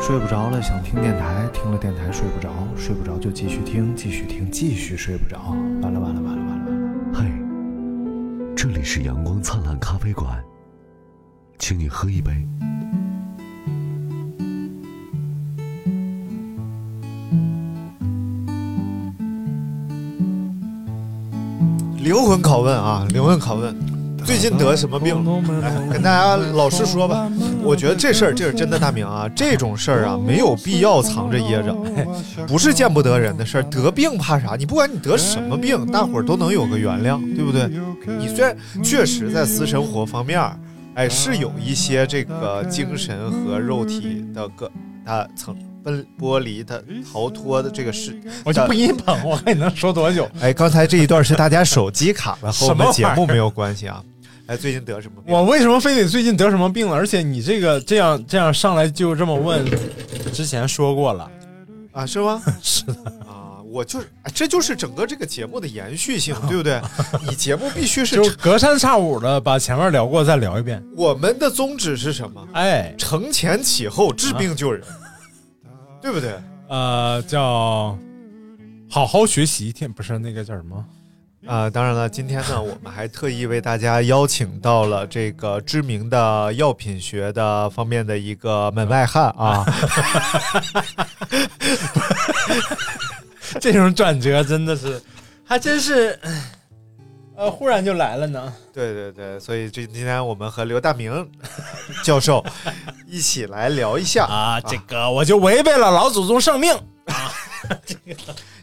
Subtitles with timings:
[0.00, 5.54] 睡不着了，想听电台，听了电台睡不着，睡不着就继续听，继续听，继续睡不着。
[5.82, 7.20] 完了完了完了完了完了！
[7.20, 7.26] 嘿，
[8.56, 10.42] 这里是阳光灿烂咖啡馆，
[11.58, 12.32] 请你喝一杯。
[21.98, 23.76] 灵魂拷问啊，灵魂拷问，
[24.24, 25.62] 最近得什么病了？
[25.62, 27.30] 哎，跟大家老实说吧，
[27.62, 31.74] 我觉得这事儿这是真的，大明啊，这种事儿啊没有必要藏着掖着，
[32.46, 33.62] 不是见不得人的事儿。
[33.64, 34.56] 得病怕啥？
[34.56, 37.70] 你不管你得什么病，大伙儿都能有个原谅，对不对？
[38.18, 40.40] 你虽然确实在私生活方面，
[40.94, 44.70] 哎，是有一些这个精神和肉体的个
[45.04, 45.56] 它层。
[45.82, 48.14] 分剥离的逃脱的这个事，
[48.44, 50.28] 我就不给你捧，我看你能说多久。
[50.38, 54.04] 哎，刚才这一段是大家手机卡了，和我们节目没有关系啊。
[54.50, 55.32] 哎，最近得什么病？
[55.32, 56.96] 我为什么非得最近得什么病了？
[56.96, 59.64] 而且你这个这样这样上来就这么问，
[60.32, 61.30] 之前说过了
[61.92, 62.04] 啊？
[62.04, 62.42] 是吗？
[62.60, 62.94] 是的
[63.28, 66.80] 啊，我就是，这就是整个这个节目的延续性，对不对？
[67.28, 70.84] 你节目必须是就隔三差五的把前面聊过再聊一遍。
[70.96, 72.44] 我们的宗旨是什么？
[72.52, 74.82] 哎，承前启后，治病救人。
[76.02, 76.34] 对不对？
[76.68, 77.96] 呃，叫
[78.90, 80.84] 好好学习，天不是那个叫什么？
[81.46, 89.64] 啊，当然了，今天呢，我们还特意为大家邀请到了这个知名的药品学的方面的一个门外汉啊。
[93.58, 95.02] 这种转折真的是，
[95.42, 96.18] 还真是，
[97.34, 98.52] 呃，忽然就来了呢。
[98.72, 101.28] 对对对，所以这今天我们和刘大明
[102.04, 102.44] 教授
[103.06, 106.72] 一起来聊一下啊，这个我就违背了老祖宗圣命
[107.06, 107.32] 啊，
[107.84, 108.14] 这 个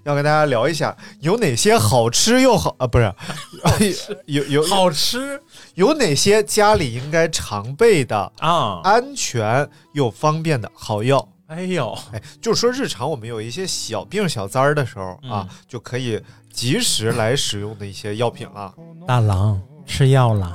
[0.07, 3.11] 要跟大家聊一下有哪些好吃又好啊，不是，
[4.25, 5.41] 有有好吃，
[5.75, 11.27] 有哪些家里应该常备的啊，安全又方便的好药。
[11.47, 16.21] 哎呦，哎，就是说日常我们有一些小病小灾儿的时候啊，就可以
[16.53, 18.73] 及时来使用的一些药品了。
[19.05, 19.61] 大郎。
[19.85, 20.45] 吃药了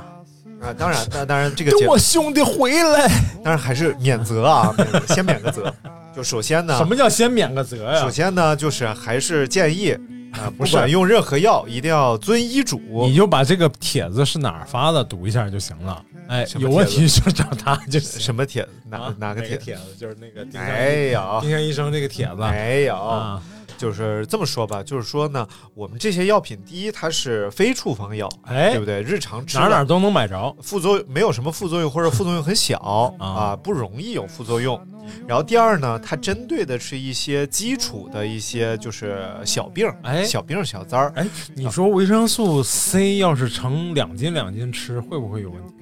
[0.61, 0.71] 啊！
[0.77, 3.07] 当然，那当然，这个等我兄弟回来，
[3.43, 4.71] 当然还是免责啊，
[5.09, 5.73] 先免个责。
[6.15, 7.99] 就首先呢，什么叫先免个责呀？
[7.99, 9.91] 首先呢，就是还是建议
[10.31, 12.79] 啊， 不管用任何药，一定要遵医嘱。
[13.07, 16.03] 你就把这个帖子是哪儿发的读一下就行了。
[16.27, 17.75] 哎，有问题就找他。
[17.89, 18.69] 就什么帖子？
[18.89, 19.81] 哪哪个帖帖子？
[19.99, 22.95] 就是那个没有丁香医生这个帖子没有。
[23.77, 29.01] 就是这么说吧，就是说呢，我们这些药品，第一它是非处方药，哎，对不对？
[29.01, 32.77] 日常吃哪哪都能买着，副作用没有什么副作用，或者副作用 很小
[33.19, 34.79] 啊，不容易有副作用。
[35.27, 41.11] 然后第二呢，它针对的是一些基础的一些就是小病，哎，小病小灾儿。
[41.15, 45.73] 哎，你说维生素 C 要是成两斤两斤吃，会不会有问题？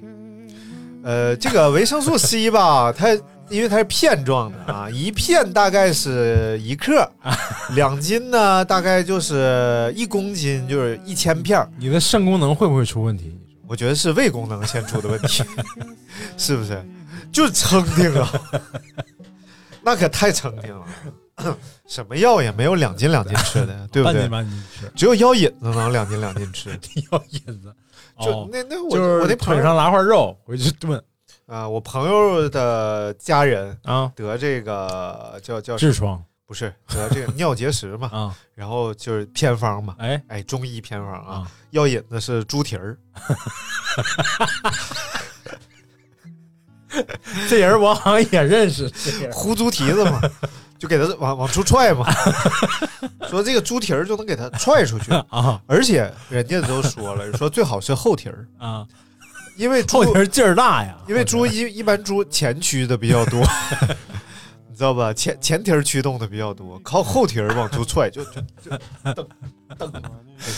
[1.04, 3.16] 呃，这个维生素 C 吧，它。
[3.52, 7.08] 因为它是片状的啊， 一片大概是一克，
[7.76, 11.64] 两斤呢大概就是一公斤，就是一千片。
[11.78, 13.38] 你的肾功能会不会出问题？
[13.68, 15.44] 我觉得是胃功能先出的问题，
[16.38, 16.84] 是不是？
[17.32, 18.30] 就撑挺啊，
[19.82, 20.86] 那可太撑挺了。
[21.88, 24.30] 什么药也没有两斤两斤吃的，对不对？
[24.96, 26.70] 只有药引子能两斤两斤吃。
[27.12, 27.74] 药引子，
[28.22, 31.02] 就那那我就是我那腿上拿块肉回去炖。
[31.52, 34.10] 啊，我朋友的家人啊。
[34.16, 38.08] 得这个叫叫痔疮，不是得这个 尿结石嘛。
[38.08, 40.24] 啊，然后就是偏方嘛，哎。
[40.30, 42.98] 哎，中医偏方啊，药引子是猪蹄儿，
[47.50, 48.90] 这人我好像也认识，
[49.34, 50.22] 呼猪蹄子嘛，
[50.80, 52.10] 就给他往往出踹嘛，
[53.28, 55.12] 说这个猪蹄儿就能给他踹出去。
[55.28, 58.48] 啊，而且人家都说了，说最好是后蹄儿。
[58.58, 58.88] 啊。
[59.56, 63.42] 因为后蹄劲儿大呀，因为猪一一般猪前驱的比较多，
[64.70, 65.14] 你知道吧？
[65.14, 68.78] 前前蹄驱动的比较多，靠后蹄往出踹，就就就
[69.08, 69.28] 蹬
[69.92, 70.02] 蹬，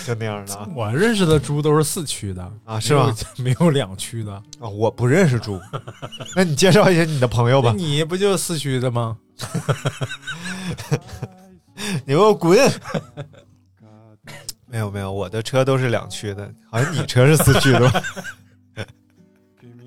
[0.06, 0.68] 就那样的。
[0.76, 3.14] 我认识的猪都是四驱的啊，是吧？
[3.38, 5.60] 没有两驱的啊，我不认识猪。
[6.36, 7.74] 那你介绍一下你的朋友吧。
[7.76, 9.18] 你不就四驱的吗？
[12.06, 12.58] 你给我滚！
[14.68, 18.02] 没有没有，我的车都是两驱的，好像你车是四驱的吧？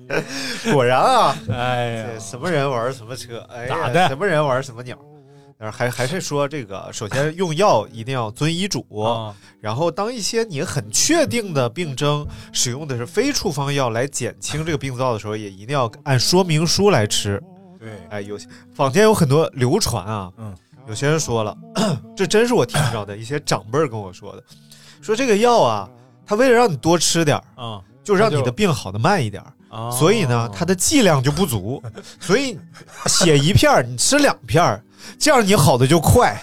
[0.73, 4.07] 果然啊，哎呀，什么人玩什么车，哎呀，咋的？
[4.07, 4.97] 什么人玩什么鸟。
[5.59, 12.23] 但是还还是说这个，首先用药一定要遵医嘱，啊，然后当一些你很确定的病症
[12.53, 17.41] 使用的是非处方药来减轻这个病灶的时候，也一定要按说明书来吃。
[17.79, 20.55] 对，哎，有些坊间有很多流传啊，嗯，
[20.87, 21.57] 有些人说了，
[22.15, 24.43] 这真是我听着的一些长辈跟我说的，
[25.01, 25.89] 说这个药啊，
[26.23, 29.51] 他为了让你多吃点儿，啊就让你的病好的慢一点儿。
[29.77, 31.81] 啊，所以呢，它的剂量就不足，
[32.19, 32.57] 所以
[33.05, 34.81] 写一片儿你吃两片儿，
[35.19, 36.35] 这样你好的就快。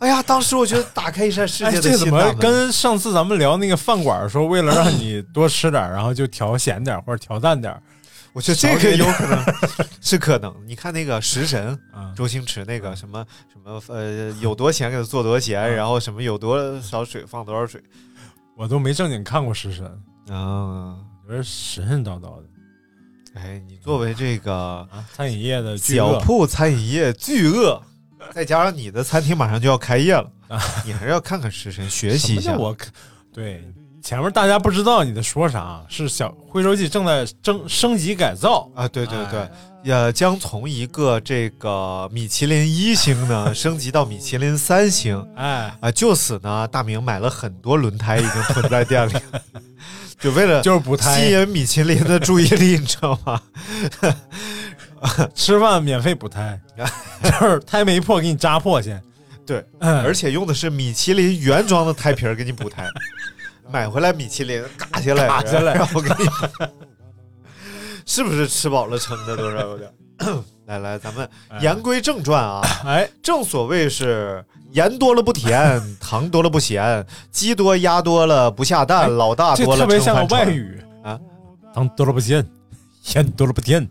[0.00, 2.34] 哎呀，当时我觉得打开一扇世哎，界的这怎么。
[2.34, 7.82] 跟上次咱们聊那个饭馆说，为了让你多吃点儿，然后就调咸点儿或者调淡点儿
[8.34, 9.44] 我觉得这个有可能
[10.02, 10.54] 是可能。
[10.66, 12.12] 你看那个食神啊？
[12.14, 17.80] 周星驰那个什么什么呃，有多咸给他做多咸，然后什么有多少水放多少水
[18.56, 19.86] 我都没正经看过《食神》，
[20.34, 20.94] 啊。
[20.96, 22.44] 我觉得神神叨叨的。
[23.34, 27.82] 哎，你作为这个啊，餐饮业的巨小铺餐饮业巨鳄，
[28.32, 30.60] 再加上你的餐厅马上就要开业了，啊。
[30.84, 32.56] 你还是要看看食神，学习一下。
[32.56, 32.76] 我
[33.32, 33.64] 对
[34.00, 38.70] 前面大家不知道你在说啥，是小徽州记正在升升级改造。
[38.74, 39.50] 啊，对对对哎，
[39.82, 45.20] 也将从一个这个米其林一星呢 升级到米其林三星。
[45.34, 45.90] 哎，啊。
[45.90, 49.12] 就此呢，大明买了很多轮胎，已经囤在店里，
[50.18, 53.40] 就为了就是补胎吸，引米其林的注意力，你知道吗？
[55.34, 56.58] 吃饭免费补胎，
[57.22, 59.02] 就是胎没破给你扎破先，
[59.44, 62.88] 对，嗯而且用的是米其林原装的胎皮儿给你补胎，
[63.70, 66.26] 买回来米其林嘎下来，嘎下来然后给你，
[68.06, 69.90] 是不是吃饱了撑的都是有点？
[70.66, 71.28] 来来，咱们
[71.60, 81.20] 言归正传啊， 哎，正所谓是盐多了不甜， 糖多了不咸，鸡多鸭多了不下蛋，老大这多了特别像外语啊，
[81.74, 82.46] 糖多了不咸，
[83.14, 83.82] 盐多了不甜，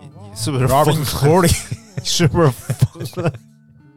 [0.00, 1.04] 你你是不是玩疯了？
[1.04, 1.48] 进口里。
[1.96, 3.32] 你是不是疯了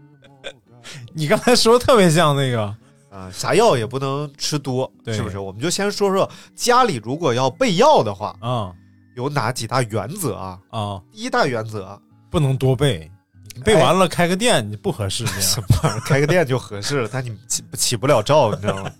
[1.13, 2.62] 你刚才说的特别像那个，
[3.09, 3.29] 啊？
[3.33, 5.38] 啥药也不能吃多，是不是？
[5.38, 8.71] 我们就先说说家里如果要备药的话，啊
[9.17, 10.59] 有哪几大原则啊？
[10.69, 11.99] 啊，第一大原则，
[12.29, 13.11] 不能多背，
[13.55, 15.67] 你背完了开个店你不合适这什样。
[15.81, 15.99] 么？
[16.05, 18.91] 开个店就合适了，但你起起不了照，你知道吗？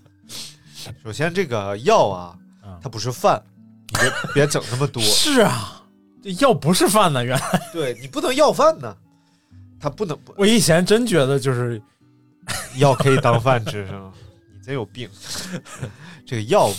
[1.04, 3.40] 首先，这个药啊啊，它不是饭，
[3.92, 5.00] 你别别整那么多。
[5.00, 5.84] 是啊，
[6.20, 8.96] 这药不是饭呢，原来对你不能要饭呢，
[9.78, 11.80] 它不能不我以前真觉得就是
[12.74, 14.12] 药可以当饭吃是吗？
[14.52, 15.08] 你真有病。
[16.26, 16.72] 这个药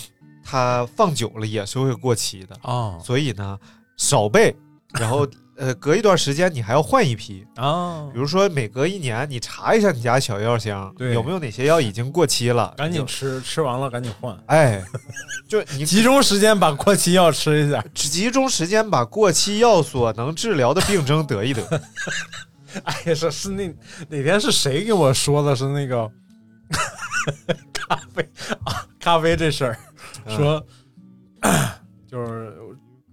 [0.50, 3.56] 它放久了也是会过期的，啊所以呢
[3.96, 4.52] 少备，
[4.98, 5.24] 然后
[5.56, 7.46] 呃隔一段时间你还要换一批。
[7.54, 14.82] 啊比，如说每隔一年你查一下你家小药箱对有没有哪些药已经过期了，赶紧吃，吃完了赶紧换，哎，
[15.48, 17.84] 就你 集中时间把过期药吃一下。
[17.94, 21.62] 集中时间把过期药所能治疗的病症得一得。
[22.82, 23.68] 哎呀，是是那
[24.08, 25.54] 哪天是谁给我说的？
[25.54, 26.10] 是那个
[27.72, 28.28] 咖啡
[28.64, 29.78] 啊，咖啡这事儿，
[30.26, 30.66] 嗯说、
[32.06, 32.56] 就是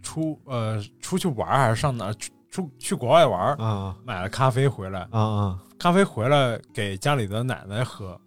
[0.01, 3.57] 出呃出去玩还是上哪儿出出去国外玩
[4.04, 5.59] 买了咖啡回来，啊啊！
[5.77, 8.19] 咖啡回来给家里的奶奶喝，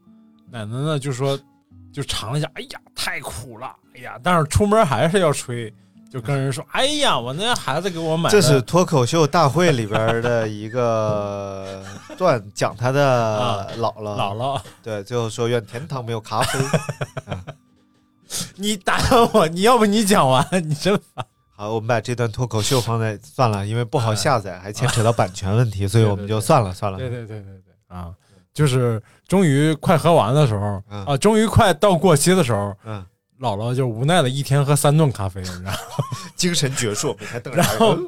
[0.50, 1.38] 奶奶呢就说
[1.92, 5.72] 就尝了一下，哎呀太苦了，哎呀，但是出门还是要吹，
[6.08, 11.82] 就跟人说，哎呀，我那孩子给我买的，这是脱口秀大会里边的一个
[12.16, 14.16] 段，讲他的啊姥姥。
[14.16, 16.58] 姥姥，对，最后说愿天堂没有咖啡。
[18.56, 21.24] 你打断我，你要不你讲完，你真烦。
[21.54, 26.96] 好，我们把这段脱口秀放在算了，因为不好下载，还牵扯到版权问题，所以我们就算了算了。
[26.96, 28.10] 对对对对对啊，
[28.54, 33.04] 就是终于快喝完的时候嗯啊，终于快到过期的时候，嗯，
[33.40, 35.76] 姥姥就无奈的一天喝三顿咖啡，你知道吗？
[36.34, 37.98] 精神矍铄，每天瞪着然后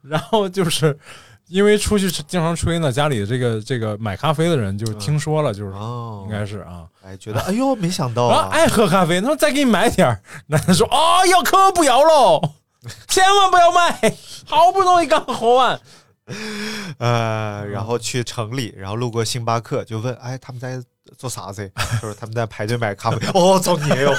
[0.00, 0.98] 然后就是
[1.48, 10.20] 因为出去经常吹呢，家里这个这个买咖啡的人就听说了，就是哦，应该是啊，哎，觉得哎呦，没想到啊，爱 喝咖啡，那么再给你买点儿。
[10.48, 12.40] 奶奶说：“哦，要可不要喽，
[13.06, 15.80] 千万不要卖，好不容易刚喝完。
[16.98, 20.82] 呃，然后去城里，然后路过星巴克，就问，哎，他们在
[21.16, 21.70] 做啥子？
[21.76, 23.24] 他说他们在排队买咖啡。
[23.34, 24.12] 哦，造孽哟！”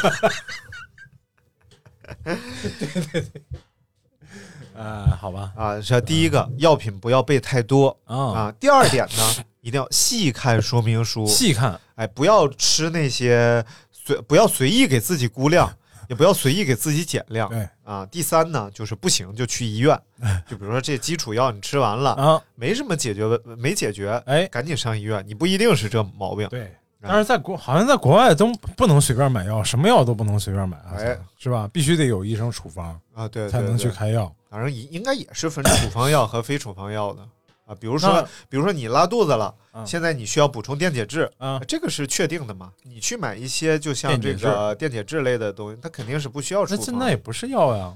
[4.78, 8.54] 呃，好吧，啊，这第一个，药品不要备太多啊，啊。
[8.60, 15.68] 第二点呢，一定要细看说明书，细看哎，不要吃那些随，不要随意给自己估量，
[16.08, 18.06] 也不要随意给自己减量对啊。
[18.06, 20.00] 第三呢，就是不行就去医院，
[20.48, 26.48] 就比如说这基础药你吃完了，啊，没什么解决问，没解决，哎，赶紧上医院，你不一定是这毛病。
[26.50, 26.72] 对。
[27.02, 31.70] 但是在国好像在国外都不能随便买药，什么药都不能随便买，啊哎是吧？
[31.72, 34.34] 必须得有医生处方啊，对，才能去开药。
[34.50, 37.22] 反正应应该也是分处方药和非处方药的。
[37.66, 42.72] 啊，比如说，比如说你拉肚子了，嗯现在你需要补充电解质，啊，这个是确定的嘛？
[42.82, 46.86] 你去买一些就像这个电解质类的东西，它肯定是不需要处那方。
[46.86, 47.94] 这那也不是药呀，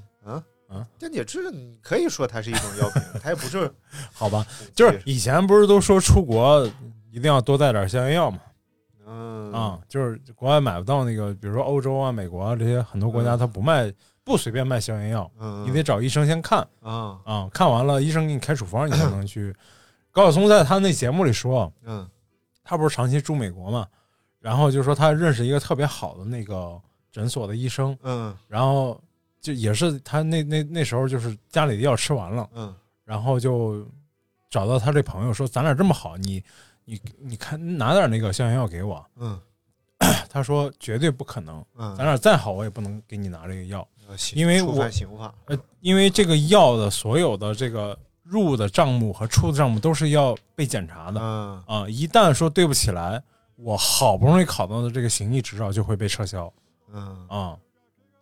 [1.00, 3.74] 电解质，你可以说它是一种药品，它也不是
[4.12, 4.46] 好吧？
[4.76, 6.70] 就是以前不是都说出国
[7.10, 8.40] 一定要多带点消炎药嘛？
[9.12, 9.52] 嗯。
[9.52, 13.40] 啊，就是国外买不到那个，比如说欧洲啊、美国啊这些很多国家，嗯。
[13.40, 19.54] 它不卖，不随便卖消炎药，嗯，你得找医生先看啊啊，看完了医生给你开处方，你才能去。
[20.12, 22.08] 高晓松在他那节目里说，嗯。
[22.64, 23.86] 他不是长期住美国嘛，
[24.40, 26.80] 然后就说他认识一个特别好的那个
[27.12, 28.34] 诊所的医生，嗯。
[28.48, 29.02] 然后
[29.42, 32.74] 就也是他那那那时候就是家里的药吃完了，嗯。
[33.04, 33.86] 然后就
[34.50, 36.42] 找到他这朋友说：“咱俩这么好，你
[36.86, 39.06] 你你看拿点那个消炎药给我。
[39.18, 39.40] 嗯”
[40.28, 43.88] 他说：“绝对不可能，嗯，咱俩再好我也不能给你拿这个药，
[44.34, 44.90] 因为我
[45.80, 51.64] 因为这个药的所有的这个入的账目和出的账目都是要被检查的嗯。
[51.68, 53.22] 啊、一旦说对不起来，
[53.58, 56.52] 我好不容易考到的这个行医执照就会被撤销
[56.92, 57.28] 嗯。
[57.28, 57.56] 啊、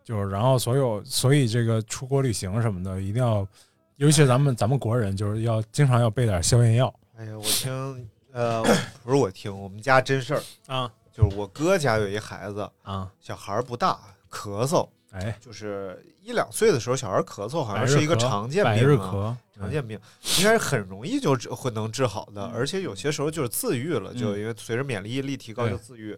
[0.04, 3.48] 就是然后所有所以这个出国旅行什么的一定要，
[3.96, 8.64] 尤其是咱们咱们国人就是要经常要备点消炎药哎呀，我听呃，
[9.04, 19.12] 不是我听，我们家真事儿，啊就是我哥家有一孩子，啊，小孩儿不大，咳嗽，哎，就是一两岁的时候，小孩儿咳嗽好像是一个常见病啊。
[19.12, 20.00] 咳，常见病
[20.38, 26.18] 应该是很容易就治会能治好的，而且有些时候就是自愈了，就嗯因为随着免疫力提高就自愈，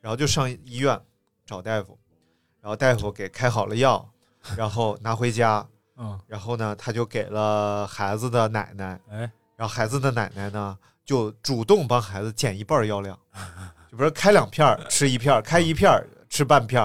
[0.00, 1.00] 然后就上医院
[1.46, 1.98] 找大夫，
[2.60, 4.06] 然后大夫给开好了药，
[4.56, 5.66] 然后拿回家，
[5.96, 9.18] 嗯，然后呢他就给了孩子的奶奶，哎，
[9.56, 13.18] 然后孩子的奶奶呢就主动帮孩子减一半药量，
[13.90, 16.80] 就比如说开两片儿吃一片儿，开一片儿吃半片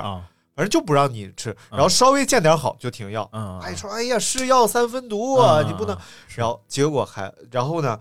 [0.56, 3.30] 反正就不让你吃，然后稍微见点好就停药。
[3.32, 5.96] 嗯，哎，说哎呀，是药三分毒你不能。
[6.36, 8.00] 然后结果还，然后呢，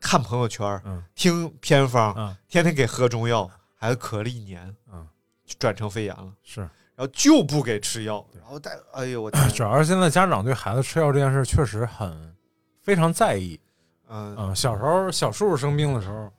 [0.00, 1.02] 看朋友圈，嗯。
[1.16, 2.36] 听偏方，嗯。
[2.48, 5.04] 天天给喝中药，孩子咳了一年，嗯，
[5.44, 12.32] 就转成肺炎了，是，然后就不给吃药，然后带，哎呦我天， 主要是现在家长对孩子吃药这件事确实很
[12.84, 13.58] 非常在意。
[14.08, 16.30] 嗯嗯，小时候小叔叔生病的时候，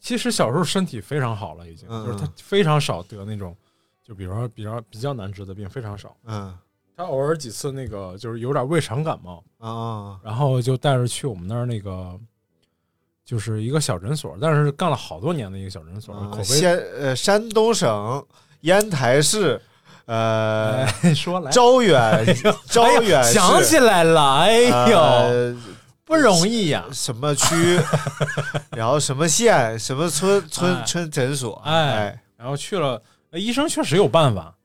[0.00, 3.56] 其实小时候身体非常好了，已经嗯就是他非常少得那种，
[4.02, 6.16] 就比如说比较比较难治的病非常少。
[6.24, 6.56] 嗯
[6.96, 12.18] 他偶尔几次那个就是有点胃肠感冒，啊然后就带着去我们那儿那个。
[13.24, 18.24] 就是一个小诊所，但是干了好多年的一个小诊所，口啊，碑先呃山东省
[18.60, 19.60] 烟台市，
[20.04, 22.24] 呃哎，说来招远
[22.66, 25.56] 招远市，想起来了，哎呦，呃
[26.06, 26.86] 不容易呀！
[26.92, 27.76] 什么区，
[28.70, 30.40] 然后什么县，什么村？
[30.48, 30.84] 村哎。
[30.84, 34.56] 村诊所，哎哎，然后去了，呃医生确实有办法，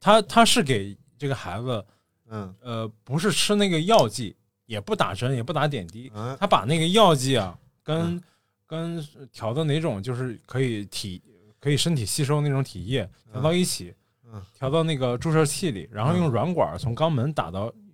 [0.00, 1.86] 他他是给这个孩子，
[2.30, 2.52] 嗯。
[2.60, 4.34] 呃，不是吃那个药剂，
[4.66, 6.36] 也不打针，也不打点滴，嗯。
[6.40, 8.20] 他把那个药剂啊，跟
[8.66, 9.00] 跟
[9.32, 11.22] 调的哪种就是可以体
[11.60, 14.42] 可以身体吸收那种体液调到一起，嗯。
[14.52, 17.87] 调到那个注射器里，然后用软管从肛门打到啊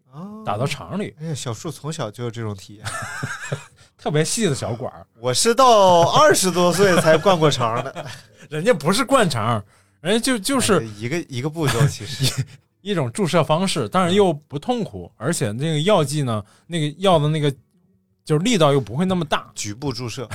[0.44, 2.86] 打到肠里，哎呀，小树从小就有这种体验，
[3.98, 8.06] 特别细的小管儿， 我是到二十多岁才灌过肠的，
[8.50, 9.62] 人家不是灌肠，
[10.00, 12.44] 人家就就是哎一个一个步骤，其实。
[12.84, 17.50] 一种注射方式，但是又不痛苦，而且那个药剂呢，那个药的那个
[18.26, 20.28] 就是力道又不会那么大，局部注射，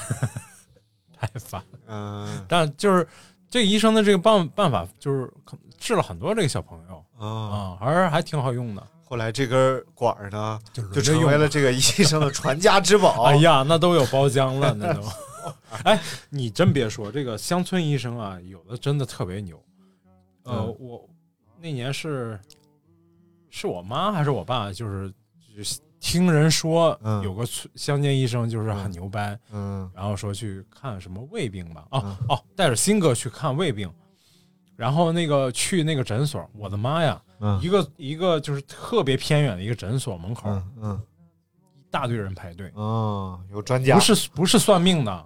[1.16, 1.64] 太烦。
[1.86, 2.44] 嗯。
[2.48, 3.08] 但就是
[3.52, 5.32] 这个医生的这个办办法，就是
[5.78, 13.24] 治了很多这个小朋友啊，啊，还是还挺好用的，后来这根管儿呢，就就成为了这个医生的传家之宝。
[13.24, 15.02] 哎呀，那都有包浆了，那都。
[15.84, 16.00] 哎，
[16.30, 19.60] 你真别说，这个乡村医生啊，有的真的特别牛。
[20.44, 21.10] 呃，嗯我
[21.60, 22.40] 那年是
[23.50, 25.10] 是我妈还是我爸，就是
[25.56, 25.64] 就
[26.00, 33.92] 听人说嗯有个乡间医生就是很牛掰，嗯然后说去看什么胃病吧，哦、嗯哦，带着新哥去看胃病，
[34.76, 41.02] 然后那个去那个诊所，我的妈呀，嗯一个一个就是特别偏远的一个诊所门口，嗯嗯
[41.76, 45.26] 一大堆人排队，嗯，有专家不是不是算命的，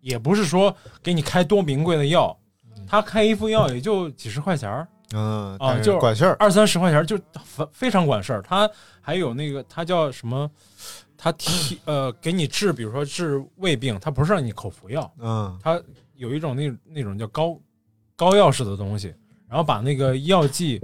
[0.00, 2.36] 也不是说给你开多名贵的药，
[2.86, 6.36] 他开一副药也就几十块钱儿嗯，啊就管事儿。
[6.38, 8.42] 二三十块钱儿就非非常管事儿。
[8.42, 8.68] 他
[9.00, 10.50] 还有那个他叫什么？
[11.16, 15.80] 他提呃给你治，比如说治胃病，他不是让你口服药，嗯他
[16.16, 17.58] 有一种那那种叫膏
[18.16, 19.14] 膏药式的东西，
[19.48, 20.80] 然后把那个药剂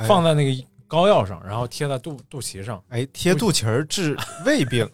[0.00, 2.82] 哎放在那个膏药上，然后贴在肚肚脐上。
[2.88, 4.88] 哎，贴肚脐儿治 胃病。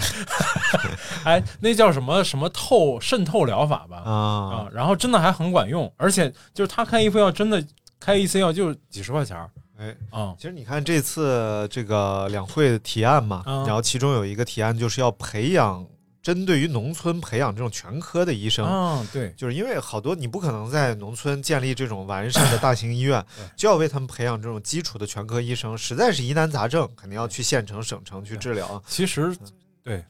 [1.24, 3.98] 哎，那叫什么什么透渗透疗法吧？
[4.04, 4.12] 啊。
[4.12, 7.62] 啊，然后真的还很管用，而且就是他开一副药，真的
[7.98, 10.34] 开一次药就几十块钱儿，哎，啊。
[10.38, 15.86] 其实你看这次这个两会的提案嘛，嗯然后其中有一个提案就是要培养
[16.22, 18.66] 针对于农村培养这种全科的医生。
[18.66, 23.24] 啊，对，就是因为好多你不可能在农村建立这种完善的大型医院，
[23.56, 28.82] 就要为他们培养这种基础的全科医生，实在是疑难杂症，肯定要去县城、省城去治疗。
[28.86, 29.34] 其实
[29.82, 30.04] 对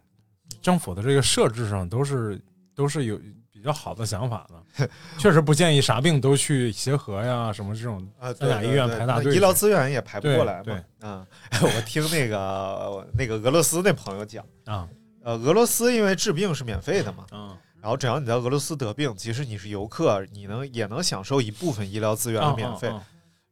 [0.60, 2.40] 政府的这个设置上都是
[2.74, 3.16] 都是有
[3.52, 10.62] 比较好的想法的， 确实不建议啥病都去协和呀什么这种啊，三甲医院排大队，医疗资源也排不过来嘛。
[10.64, 11.26] 对对嗯，
[11.62, 14.88] 我听那个那个俄罗斯那朋友讲，啊
[15.22, 22.88] 呃，俄罗斯因为治病是免费的嘛，嗯然后只要你在俄罗斯得病，即使你是游客，你能也能享受一部分医疗资源的啊免费。
[22.88, 23.02] 啊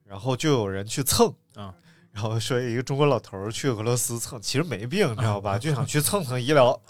[0.04, 1.70] 然后就有人去蹭嗯
[2.10, 5.58] 然后说一个中国老头儿去俄罗斯蹭，其实没病，你知道吧？
[5.58, 6.80] 就想去蹭蹭医疗，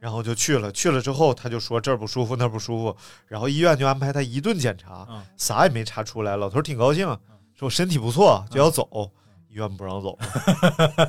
[0.00, 0.70] 然后就去了。
[0.72, 2.96] 去了之后，他就说这儿不舒服，那儿不舒服，
[3.28, 6.36] 然后医院就安排他一顿检查，嗯啥也没查出来。
[6.36, 7.06] 老头儿挺高兴，
[7.54, 9.10] 说我身体不错，就要走，
[9.52, 10.18] 医院不让走。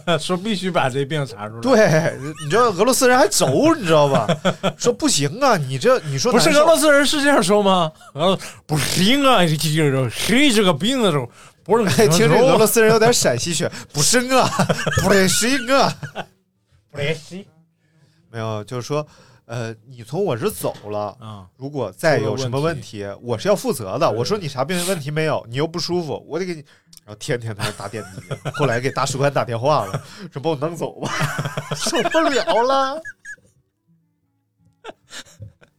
[0.06, 4.28] 啊 说必须把这病查出来，对，你知道俄罗斯人还轴，你知道吧？
[4.78, 7.90] 说不行啊，你这你说不是俄罗斯人是这样说吗？
[8.14, 11.30] 呃，不行啊，这这个谁这个病的时候
[11.64, 14.50] 不是哎，听这俄罗斯人有点陕西血， 不是啊，
[15.02, 15.96] 不是啊。
[16.92, 17.48] 不联系
[18.30, 19.06] 没有，就是说，
[19.46, 24.10] 呃，你从我这走了，啊如果再有什么问题，我是要负责的。
[24.10, 26.60] 我说你啥病问题没有，你又不舒服，我得给你，
[27.06, 28.22] 然后天天在那打点滴。
[28.56, 31.12] 后来给大使馆打电话了， 说把我弄走吧，
[31.76, 33.02] 受不了了。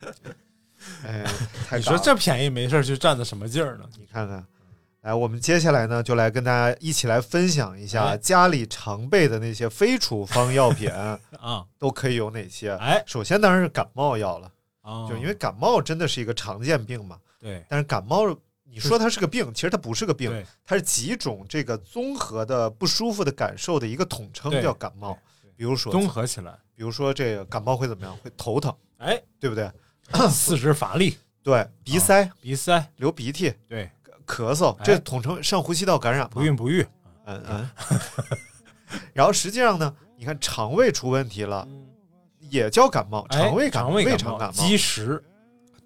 [1.06, 1.24] 哎，
[1.66, 3.84] 太你说这便宜没事儿就占的什么劲儿呢？
[3.98, 4.44] 你看看，
[5.04, 8.16] 来，我们接下来呢，就来跟大家一起来分享一下哎。
[8.16, 10.88] 家里常备的那些非处方药品
[11.38, 12.72] 啊，都可以有哪些。
[12.76, 13.02] 哎。
[13.06, 17.18] 首先当然是感冒药了，啊，就因为感冒真的是一个常见病嘛。
[17.38, 17.62] 对。
[17.68, 25.18] 但是感冒，你说它是个病，其实它不是个病，它是几种这个综合的不舒服的感受的一个统称，叫感冒。
[25.54, 28.16] 比如说，综合起来，比如说这个感冒会怎么样？
[28.24, 29.70] 会头疼，哎，对不对？
[30.30, 33.90] 四肢乏力，对，鼻塞、鼻塞，流鼻涕、对，
[34.26, 36.42] 咳嗽，哎这统称上呼吸道感染嘛不。
[36.42, 36.86] 孕不育，
[37.26, 37.70] 嗯嗯。
[39.12, 41.66] 然后实际上呢，你看肠胃出问题了，
[42.38, 45.22] 也叫感冒，哎肠胃感冒、胃肠感冒，积食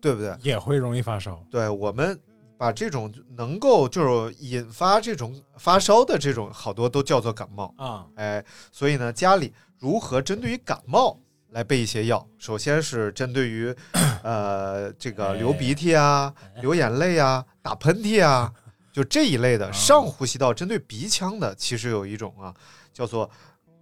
[0.01, 0.37] 对不对？
[0.43, 1.43] 也会容易发烧。
[1.51, 2.19] 对，我们
[2.57, 7.75] 把这种能够就是引发这种发烧的这种好多都叫做感冒。
[7.79, 11.19] 啊，哎，所以呢，家里如何针对于感冒
[11.51, 12.27] 来备一些药？
[12.39, 13.75] 首先是针对于
[14.23, 18.53] 呃这个流鼻涕啊、流眼泪啊、打喷嚏啊，
[18.93, 22.55] 就这一类的上呼吸道针对鼻腔的，其实有一种啊
[22.93, 23.31] 叫做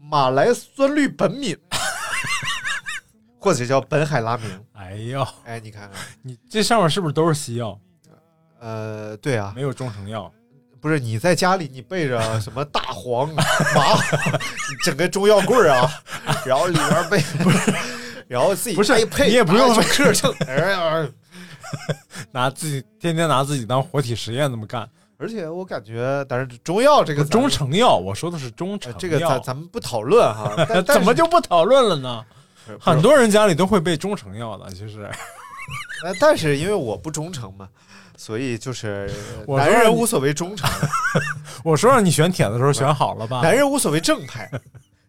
[0.01, 1.59] 马来酸氯苯敏，
[3.41, 4.65] 或者叫苯海拉明。
[4.75, 7.79] 哎呦，哎，你看看，你这上面是不是都是西药，
[8.61, 10.33] 呃，对啊，没有中成药？
[10.81, 13.43] 不是你在家里你备着什么大黄、麻
[14.85, 15.91] 整个中药柜儿啊，
[16.47, 17.75] 然后里边备不是，
[18.29, 20.35] 然后自己不是配配，你也不用哎就吭称，
[22.31, 24.89] 拿自己天天拿自己当活体实验这么干？
[25.19, 32.23] 而且我感觉，但是中药这个中成药，我说的是中成这个咱咱们不讨论哈，但怎么就不讨论了呢？
[32.81, 35.09] 很多人家里都会备中成药的，其实
[36.05, 37.69] 呃但是因为我不忠诚嘛，
[38.17, 39.11] 所以就是
[39.47, 40.69] 我说男人无所谓忠诚，
[41.65, 43.41] 我说让你选帖的时候选好了吧？
[43.45, 44.51] 男人无所谓正派，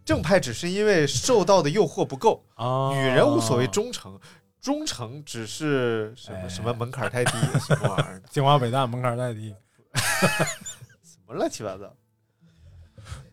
[0.05, 4.19] 正派只是因为受到的诱惑不够，啊，女人无所谓忠诚。
[4.59, 7.31] 忠诚只是什么哎什么门槛太低，
[7.65, 9.55] 什么玩意儿的， 清华北大门槛太低
[9.93, 11.93] 什么乱七八糟。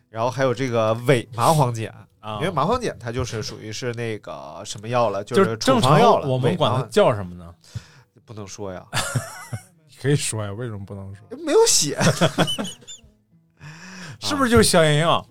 [0.09, 1.93] 然后还有这个伪麻黄碱，
[2.25, 6.27] 啊，因为麻黄碱它就是属于是那个什么药了，就是处正常方药了。
[6.27, 7.53] 我们管它叫什么呢？
[8.25, 8.83] 不能说呀，
[10.01, 11.23] 可以说呀，为什么不能说？
[11.45, 11.99] 没有写。
[14.19, 15.23] 是不是就是消炎药？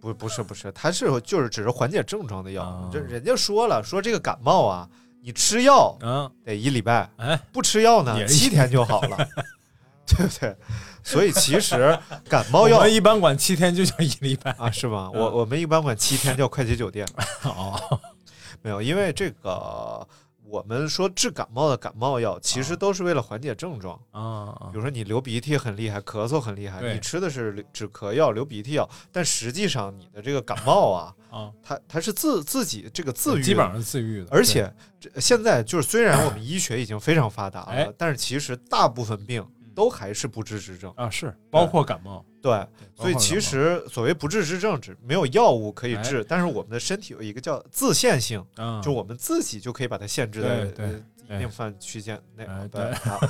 [0.00, 2.64] 不，不是，不是，它是就是只是缓解症状的药。
[2.64, 4.86] 啊这人家说了，说这个感冒啊，
[5.22, 9.26] 你吃药嗯，得一礼拜，哎，不吃药呢七天就好了，
[10.16, 10.56] 对不对？
[11.02, 14.50] 所以其实感冒药我们一般管七天就叫一礼拜。
[14.52, 15.10] 啊，是吧？
[15.12, 15.20] 嗯。
[15.20, 17.06] 我我们一般管七天叫快捷酒店，
[17.44, 18.00] 哦，
[18.62, 20.06] 没有，因为这个
[20.48, 24.00] 我们说治感冒的感冒药，其实都是为了缓解症状。
[24.12, 37.92] 啊比如说你流鼻涕很厉害，咳嗽很厉害，你吃的是止咳药、流鼻涕药，但实际上你的这个感冒啊， 啊，它它是自自己这个自愈，基本上是自愈的，而且这现在就是虽然我们医学已经非常发达了，哎。
[37.98, 39.44] 但是其实大部分病
[39.76, 40.92] 都还是不治之症。
[40.96, 50.64] 啊是包括感冒，对，所以其实所谓不治之症，只没有药物可以治，哎但是我们的身体有一个叫自限性，啊，就我们自己就可以把它限制在
[51.28, 52.44] 一定范区间内。
[52.44, 53.20] 哎对啊，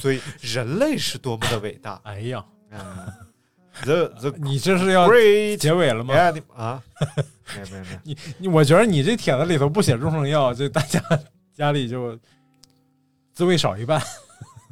[0.00, 2.00] 所以人类是多么的伟大。
[2.04, 3.12] 哎呀，嗯
[3.82, 5.08] ，the the 你这是要
[5.58, 6.14] 结尾了吗？
[6.54, 6.82] 啊，
[7.54, 11.00] 没有没有没有， 你你，我觉得你这帖子里头不写中成药，就大家
[11.52, 12.18] 家里就
[13.32, 14.00] 滋味少一半，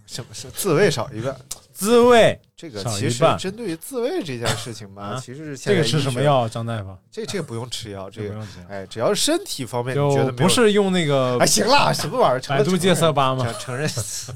[0.07, 1.37] 什么是自慰少一半？
[1.75, 5.85] 自慰这个其实针对于自慰这件事情 吧，啊其实是现这个？
[5.85, 6.49] 吃什么药？
[6.49, 12.41] 张大夫， 这这个不用吃药，这个不用吃哎，只要是身体方面你觉得不是用那个哎，行了，什么玩意儿？
[12.49, 13.45] 百度戒色吧吗？
[13.45, 14.33] 承承认什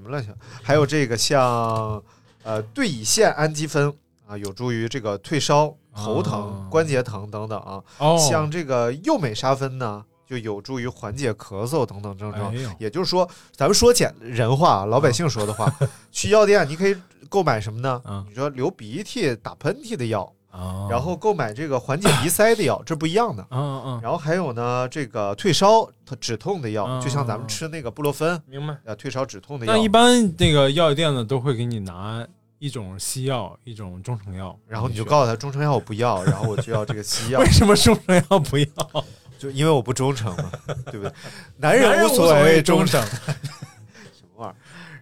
[0.00, 0.40] 么乱七八糟？
[0.62, 2.02] 还有这个像
[2.42, 3.92] 呃对乙酰氨基酚
[4.26, 7.82] 啊，有助于这个退烧、头疼、哦关节疼等等啊。
[7.98, 12.54] 哦，像这个右美沙芬呢，就有助于缓解咳嗽等等症状。
[12.54, 15.68] 哎也就是说，咱们说简人话，老百姓说的话，
[16.12, 16.96] 去药店你可以
[17.28, 18.00] 购买什么呢？
[18.06, 23.44] 嗯你说流鼻涕、打喷嚏的药，哦然后购买这个缓解鼻塞的药，这不一样的。
[23.50, 25.90] 嗯嗯，然后还有呢，这个退烧、
[26.20, 28.76] 止痛的药，嗯就像咱们吃那个布洛芬，明白。
[28.84, 29.82] 呃，退烧止痛的药但。
[29.82, 32.24] 一般那个药店呢，都会给你拿
[32.60, 39.04] 一种西药，一种中成药，然后你就告诉他中成药我不要，然后我就要这个西药 为，什么中成药不要？
[39.40, 40.50] 就因为我不忠诚嘛，
[40.92, 41.12] 对不对？
[41.56, 43.02] 男男人人无所谓谓忠忠诚，
[44.12, 44.56] 什么玩意儿？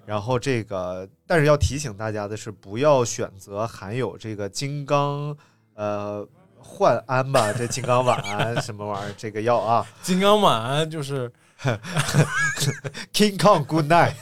[0.06, 5.36] 然后这个，但是要提醒大家的是，不要选择含有这个金刚
[5.74, 6.24] 呃
[6.56, 11.30] 焕安吧，这金刚烷胺什么玩意儿这个药啊金刚烷就是，
[13.12, 14.14] King Kong Good Night。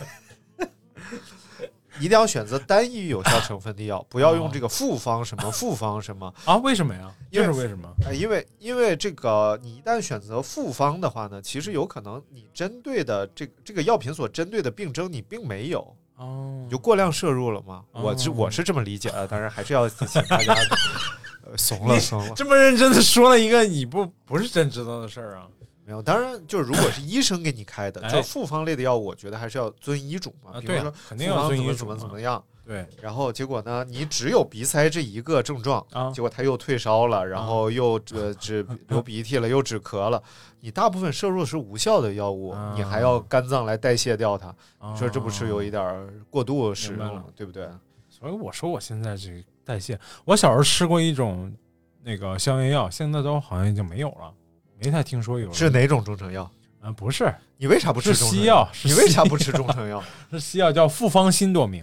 [1.98, 7.12] 一定要选择单一有效 成分的药，不要用这个复方什么复方什么，啊，为什么呀？
[7.30, 7.88] 因为这是为什么？
[8.04, 17.84] 呃，因为因为这个，你一旦选择复方的话呢，其实有可能你针对的这个这个药品所针对的病症你并没有，哦你就过量摄入了嘛。
[17.92, 20.54] 我是哦我是这么理解的，当然还是要请大家
[21.44, 22.34] 呃怂了怂了。
[22.34, 25.46] 这么认真的说了一个你不不是真知道的事儿啊！
[25.86, 30.60] 没有，当然就是如果是医生给你开的，哎就是复方类的药，我觉得还是要遵医嘱嘛。
[30.60, 32.42] 比如说肯定要遵医怎么怎么怎么样。
[32.66, 40.20] 对然后结果呢，你只有鼻塞这一个症状，啊结果他又退烧了，然后又呃止 流鼻涕了，又止咳了。
[40.58, 47.68] 你大部分摄入的是无效的药物，啊你还要肝脏来代谢掉它，啊你说这不是有一点儿过度使用了，对不对？
[48.08, 51.54] 所以我说我现在这个代谢，我小时候吃过一种
[52.02, 54.34] 那个消炎药，现在都好像已经没有了，
[54.82, 55.52] 没太听说有。
[55.52, 56.50] 是哪种中成药？
[56.82, 56.92] 嗯？
[56.94, 61.82] 不是，你为啥不吃是中成西药你为啥不吃中成药 是西药叫复方新朵明，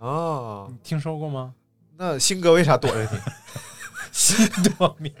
[0.00, 0.66] 啊？
[0.68, 1.54] 你听说过吗？
[1.96, 3.08] 那新哥为啥躲着你？
[4.10, 4.44] 新
[4.76, 5.12] 朵明，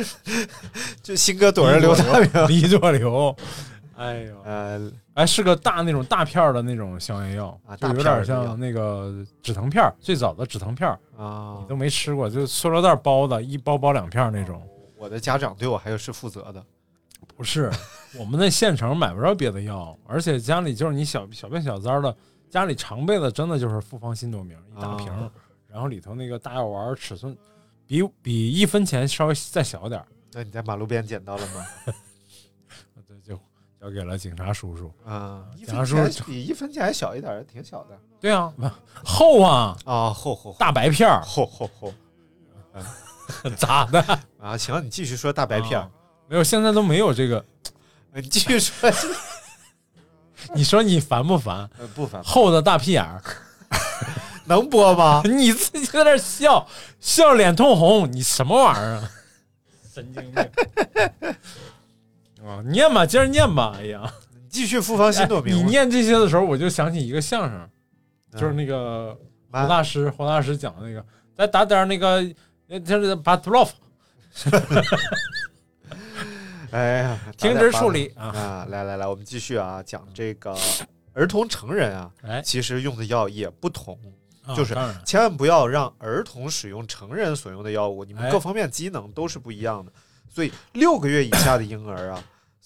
[1.02, 2.48] 就新哥躲着刘大明。
[2.48, 3.36] 李朵流，
[3.96, 14.62] 哎呦，呃，哎，是个大那种大片儿的那种消炎药，啊就有点像那个止疼片儿，最早的止疼片儿，啊你，都没吃过，就塑料袋包的，一包包两片儿那种。
[15.06, 16.64] 我的家长对我还是负责的。
[17.36, 17.70] 不是，
[18.18, 22.14] 我们那县城买不着别的药，而且家里就是你小小病小灾的，
[22.50, 25.30] 家里常备的真的就是复方新朵明一大瓶，啊
[25.68, 27.36] 然后里头那个大药丸尺寸
[27.86, 31.64] 比比一分钱稍微再小点儿，那你在马路边捡到了吗？
[33.06, 33.38] 对就
[33.80, 34.92] 交给了警察叔叔。
[35.04, 38.52] 啊，警察叔叔比一分钱还小一点，挺小的对啊，
[39.04, 41.94] 厚啊，啊，厚厚厚大白片儿，厚厚厚
[43.56, 44.00] 咋的？
[44.40, 44.56] 啊！
[44.56, 45.90] 行，你继续说大白片儿啊，
[46.28, 47.44] 没有，现在都没有这个。
[48.12, 48.90] 呃你继续说，
[50.54, 51.68] 你说你烦不烦？
[51.78, 53.22] 呃不烦，厚的大屁眼儿，
[54.46, 55.22] 能播吗？
[55.24, 56.66] 你自己在那笑，
[57.00, 59.10] 笑脸通红，你什么玩意儿啊？
[59.92, 60.44] 神经病！
[62.46, 63.74] 啊，念吧，接着念吧。
[63.78, 67.68] 哎呀，你继续复方新朵哎明，你念这些的时候，我就想起一个相声，
[68.32, 69.14] 嗯就是那个
[69.50, 71.04] 胡大师，胡大师讲的那个，
[71.36, 72.22] 再打点那个，
[72.68, 73.74] 呃就是把 b l o f
[76.72, 78.26] 哎呀，停止处理啊。
[78.26, 78.66] 啊！
[78.68, 80.54] 来来来，我们继续啊，讲这个
[81.12, 83.98] 儿童成人啊，哎，其实用的药也不同，
[84.44, 89.92] 啊就是千万不要让儿童使用成人所用的药物，你们哎各方面机能都是不一样的。
[90.28, 92.22] 所以六个月以下的婴儿啊，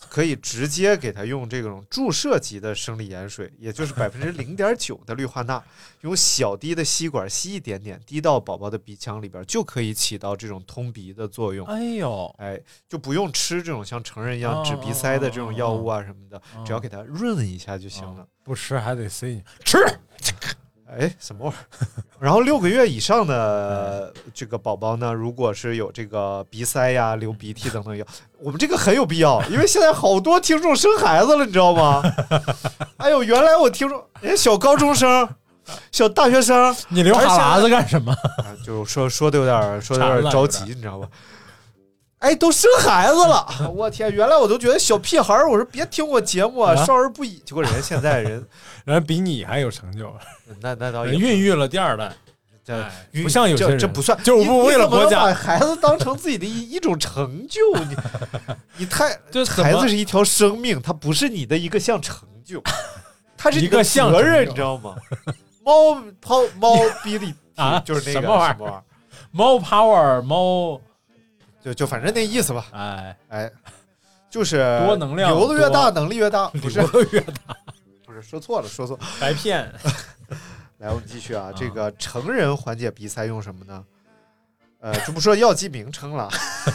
[0.09, 5.63] 可以直接给他用这种注射级的生理盐水，也就是百分之零点九的氯化钠，
[6.01, 11.67] 用小滴的吸管吸一点点，滴到宝宝的鼻腔里边，就可以起到这种通鼻的作用。
[11.67, 18.27] 哎呦，哎，就不用吃这种像成人一样哦止鼻塞的这种药物啊什么的，哦只要给它润一下就行了。
[18.43, 19.79] 不吃还得塞进去吃。
[20.99, 21.87] 哎，什么玩意儿？
[22.19, 28.05] 然后六个月以上的这个宝宝呢，如果是有这个鼻塞呀、流鼻涕等等有，
[28.41, 32.03] 我们这个很有必要，因为现在好多听众生孩子了，你知道吗？
[32.99, 35.29] 哎呦，原来我听众人家小高中生、
[35.93, 38.13] 小大学生，你流哈喇子干什么？
[38.13, 41.09] 啊，就说说的有点说的有点着急，你知道吧？
[42.21, 44.13] 哎，都生孩子了， 我天！
[44.13, 47.43] 原来我都觉得小屁孩儿，我说别听我节目啊，啊少儿不宜。
[47.45, 48.47] 结果人家现在人，
[48.85, 50.13] 人比你还有成就，
[50.61, 52.13] 那那倒也孕育了第二代。
[52.63, 57.97] 这哎不像有些人这这不算，就是为了国家把孩子当成自己的一一种成就，你
[58.77, 62.63] 你太这怎么孩子是一条生命，它不是你的一个像成就，
[63.35, 64.95] 它是一个项责任，你知道吗？
[65.65, 68.83] 猫抛猫逼里啊就是那个什么玩意儿，
[69.31, 70.79] 猫 power 猫，
[71.63, 72.67] 就就反正那意思吧。
[72.73, 73.51] 哎，哎，
[74.31, 77.57] 就是多能量流的越大，能力越大，不是流的越大，
[78.05, 79.03] 不是说错了，说错了。
[79.21, 79.73] 白骗。
[80.79, 83.85] 来，我们继续啊，这个成人缓解鼻塞用什么呢？
[84.81, 86.31] 呃，就不说药剂名称了，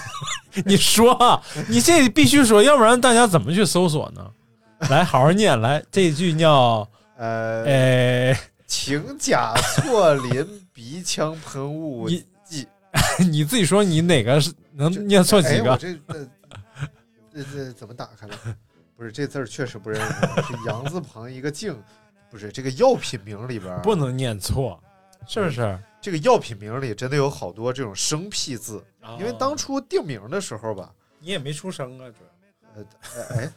[0.64, 4.30] 你说啊，你这必须说，要不然大家怎么去搜索呢？
[4.92, 12.68] 来，好好念，来这一句叫呃，呃，氰甲唑林鼻腔喷雾你剂。
[13.28, 15.78] 你自己说你哪个是能念错几哎，我个？
[15.78, 16.28] 这这
[17.34, 18.36] 这这怎么打开了？
[18.96, 21.78] 不是这字儿确实不认识，啊是 羊字旁一个静，
[22.30, 24.82] 不是这个药品名里边不能念错，
[25.28, 25.78] 是不是？
[26.02, 28.84] 这个药品名里真的有好多这种生僻字，
[29.20, 32.86] 因为当哦初定名的时候吧，你也没出声啊，主要呃，
[33.36, 33.52] 哎哎，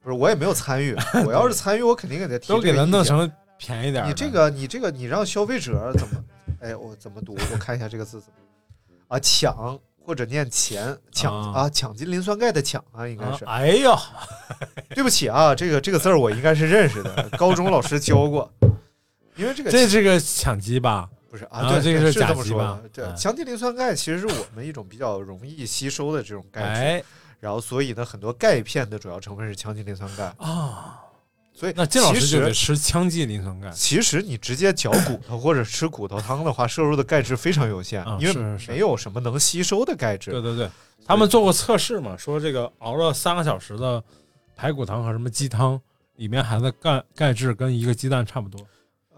[0.00, 0.94] 不是我也没有参与，
[1.26, 4.06] 我要是参与，我肯定给他提都给他弄成便宜点儿。
[4.06, 6.24] 你这个你这个你让消费者怎么？
[6.60, 7.36] 哎，我怎么读？
[7.52, 8.36] 我看一下这个字怎么
[9.08, 9.18] 啊？
[9.18, 11.68] 抢或者念钱抢啊啊？
[11.68, 13.44] 抢金磷酸钙的抢啊，应该是。
[13.44, 13.94] 啊哎呀，
[14.94, 18.50] 对不起啊，这个这个字儿我应该是认识的，高中老师教过。
[19.36, 21.06] 因为这个这是个抢鸡吧？
[21.30, 22.80] 不是啊，对，这个是甲基是这么说的吧。
[22.90, 27.04] 对，嗯强基磷酸钙其实是我们一种比较容易吸收的这种钙质，哎
[27.38, 31.00] 然后所以呢，很多钙片的主要成分是强基磷酸钙，啊，
[31.58, 33.68] 所以那金老师就得吃羟基磷酸钙。
[33.70, 40.30] 其实你直接嚼骨头或者吃骨头汤的话，摄入的钙质非常有限，啊因为没有什么能吸收的钙质。
[40.30, 40.70] 对对对，
[41.04, 44.00] 他们做过测试嘛，说这个熬了三个小时的
[44.54, 45.80] 排骨汤和什么鸡汤，
[46.14, 48.64] 里面含的钙钙质跟一个鸡蛋差不多。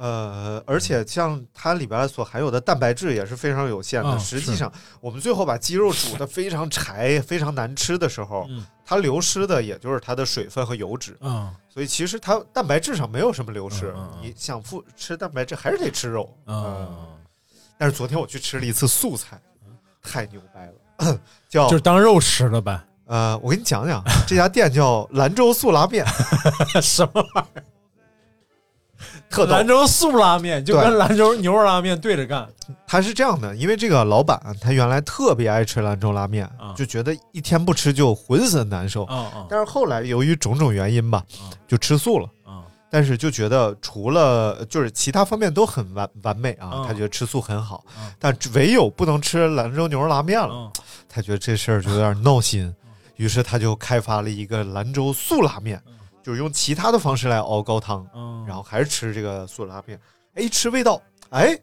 [0.02, 4.08] 呃，而且像它里边所含有的蛋白质也是非常有限的。
[4.08, 11.16] 啊实际上，我们最后把鸡肉煮的非常柴、非常难吃的时候，嗯它流失的也就是它的水分和油脂。
[11.20, 13.94] 嗯所以其实它蛋白质上没有什么流失。
[14.22, 16.34] 你想复吃蛋白质，还是得吃肉。
[16.46, 17.06] 嗯，
[17.78, 19.38] 但是昨天我去吃了一次素菜，
[20.02, 22.80] 太牛掰了，叫就是当肉吃了呗。
[23.06, 26.04] 呃，我给你讲讲，这家店叫兰州素拉面，
[26.82, 27.64] 什么玩意儿？
[29.30, 29.66] 特兰。
[29.66, 32.46] 州素拉面就跟兰州牛肉拉面对着干。
[32.86, 36.74] 他是这样的，因为这个老板他原来特别爱吃兰州拉面，啊。
[36.76, 39.08] 就觉得一天不吃就浑身难受。
[39.48, 42.28] 但是后来由于种种原因吧啊，就吃素了。
[42.44, 42.64] 啊！
[42.92, 50.72] 但是就觉得除了就是其他方面都很完完美啊，嗯他觉得吃素很好嗯，但唯有不能吃兰州牛肉拉面了，嗯
[51.08, 52.74] 他觉得这事儿就有点闹心，
[53.14, 55.80] 于是他就开发了一个兰州素拉面，
[56.22, 59.98] 就是用其他的方式来熬高汤，嗯，然后还是吃这个素拉面，
[60.35, 61.59] 哎，吃味道，哎，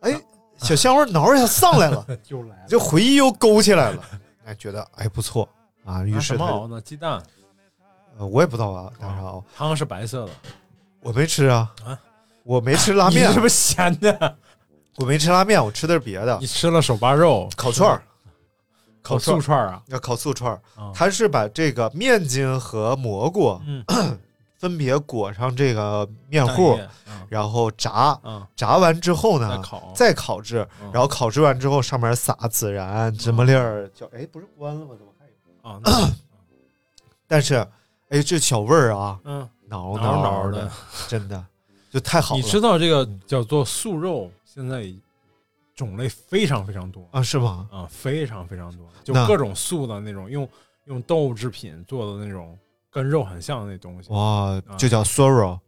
[0.00, 0.20] 哎，
[0.58, 2.64] 小香味挠一下上来了， 就来了。
[2.68, 4.02] 这回忆又勾起来了，
[4.44, 5.48] 哎，觉得哎不错
[5.84, 6.80] 啊，于是他什么熬呢？
[6.80, 7.22] 鸡蛋，
[8.18, 10.32] 呃我也不知道啊，拿啥熬，汤是白色的。
[11.00, 11.98] 我没吃啊啊，
[12.42, 14.36] 我没吃拉面你是，不是咸的？
[14.96, 18.02] 我没吃拉面，我吃的是别的你，吃了手扒肉、烤串儿，
[19.06, 19.82] 烤素串儿啊？
[19.88, 20.60] 要烤素串
[20.94, 23.84] 它是把这个面筋和蘑菇嗯，
[24.58, 26.78] 分别裹上这个面糊
[27.28, 34.94] 然后炸，嗯，炸完之后呢，再烤再烤制，嗯然后烤制完之后上面撒孜然、芝麻粒儿，叫哎不是关了吗？
[34.98, 35.70] 怎么还有？
[35.70, 36.10] 啊，
[37.28, 37.66] 但是
[38.08, 40.70] 哎这小味儿啊，嗯，挠挠挠挠的，
[41.08, 41.44] 真的
[41.90, 42.40] 就太好了。
[42.40, 44.84] 你知道这个叫做素肉，现在
[45.76, 47.22] 种类非常非常多啊？
[47.22, 47.66] 是吧？
[47.70, 50.48] 啊，非常非常多，就各种素的那种，用
[50.86, 52.58] 用动物制品做的那种
[52.90, 55.58] 跟肉很像的那东西，哇，就叫 sorrow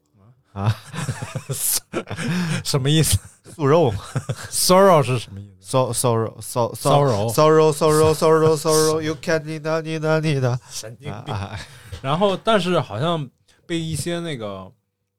[0.53, 0.75] 啊，
[2.65, 3.19] 什么意思
[3.55, 3.99] 素肉嘛
[4.51, 11.35] ？sorrow 是什么意思？，so sorrow sorrow sorrow sorrow sorrow sorrow you can't 你的你的你的 神经病。
[11.35, 11.59] 啊啊
[12.01, 13.29] 然后，但是好像
[13.67, 14.71] 被一些那个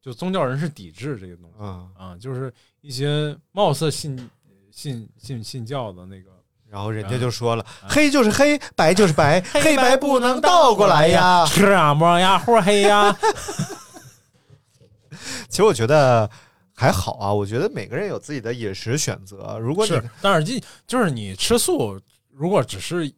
[0.02, 1.88] 就宗教人士抵制这个东西啊！
[1.97, 4.17] 啊，就是一些貌似信
[4.79, 6.29] 信信信教的那个
[6.69, 11.45] 然后人家就说了，啊黑就是黑，白就是白， 黑白不能倒过来呀。
[11.45, 13.13] 是啊，摸呀，或黑呀，
[15.49, 16.29] 其实我觉得
[16.73, 19.59] 还好啊，我觉得每个人有自己的饮食选择。
[19.59, 21.99] 如果你是，但是就就是你吃素，
[22.31, 23.11] 如果只是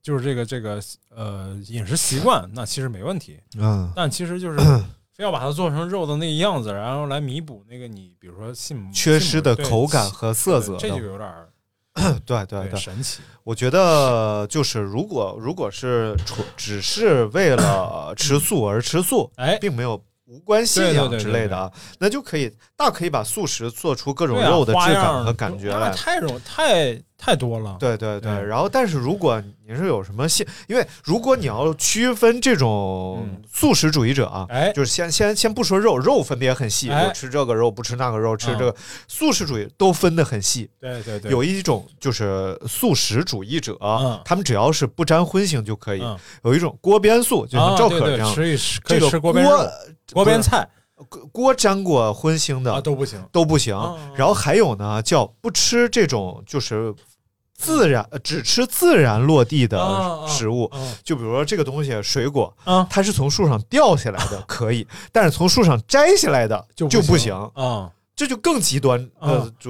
[0.00, 3.40] 就是这个这个呃饮食习惯，那其实没问题。
[3.58, 4.58] 嗯但其实就是
[5.16, 11.48] 非要把它做成肉的那个样子，然后来弥补那个你比如说信缺失的口感和色泽这就，有点儿
[12.24, 13.20] 对对对，神奇。
[13.44, 25.90] 我觉得就是如果如果是纯只是为了 吃素而吃素，哎，并没有无关信仰之类的啊，那就可以大可以把素食做出各种肉的质感和感觉来。
[25.90, 27.76] 那太容太太多了。
[27.78, 38.74] 对对对，然后但是如果你是有什么信，因为如果你要区分这种嗯素食主义者啊，哎，就是先先先不说肉，肉分的也很细，哎就吃这个肉不吃那个肉，吃啊这个
[39.06, 40.68] 素食主义都分得很细。
[40.80, 46.02] 对对对，有一种就是素食主义者，嗯他们只要是不沾荤腥就可以。
[46.02, 49.46] 嗯有一种锅边素，就像赵可这样，吃一吃可以这个吃锅边、
[50.12, 50.68] 锅边菜
[51.08, 53.22] 锅锅沾过荤腥的、啊都不行。
[53.30, 53.74] 都不行。
[53.76, 56.94] 哦然后还有呢，叫不吃这种就是
[57.62, 60.70] 自然呃只吃自然落地的啊啊食物。
[60.74, 69.08] 嗯就比如说这个东西，水果，啊它是从树上掉下来的， 可以，但是从树上摘下来的就就不行行，啊这就更极端。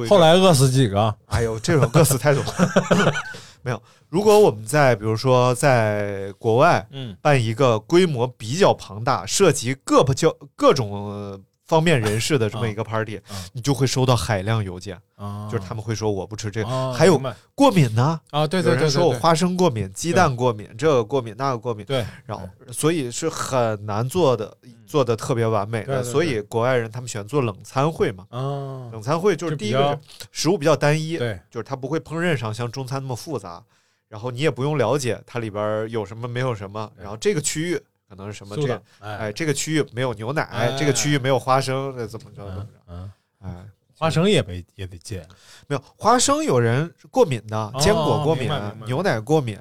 [0.09, 1.15] 后来饿死几个？
[1.27, 3.13] 哎呦，这种饿死太多了。
[3.63, 11.41] 没有，如果我们在比如说在国外嗯办一个规模比较庞大、涉及各不交各种呃
[11.73, 13.23] 方面人士的这么一个 party，、啊。
[13.55, 17.19] 你就会收到海量邮件，啊，就是他们会说我不吃这个，啊还有
[17.55, 18.21] 过敏呢。
[18.31, 24.55] 啊，对有对对对，对人说我花生过敏、鸡蛋过敏，这个过敏那个过敏，对，然后所以是很难做的，
[24.87, 25.87] 做的特别完美的。
[25.87, 26.13] 对对对。
[26.13, 31.41] 所以国外人他们喜欢做冷餐会嘛，啊，冷餐会就是第一个是食物比较单一，对。
[31.51, 33.65] 就是它不会烹饪上像中餐那么复杂，
[34.09, 37.81] 然后你也不用了解它里边有什么没有什么，然后这个区域
[38.13, 45.27] 可能是什么这个，哎，这个区域没有牛奶，哎这个区域没有花生，这怎么着怎么嗯着，嗯，哎，花生也没也得戒，
[45.67, 48.51] 没有花生有人过敏的，坚果过敏
[48.85, 49.59] 牛奶过敏，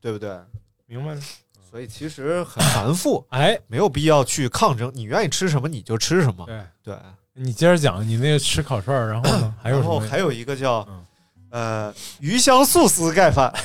[0.00, 0.34] 对不对？
[0.86, 1.20] 明白了？
[1.70, 6.96] 所以其实很繁复，哎，没有必要去抗争，你愿意吃什么你就吃什么，对对。
[7.34, 9.54] 你接着讲，你那个吃烤串儿，然后呢？
[9.62, 9.76] 还有？
[9.76, 11.04] 然后还有一个叫嗯
[11.50, 13.52] 呃鱼香素丝盖饭。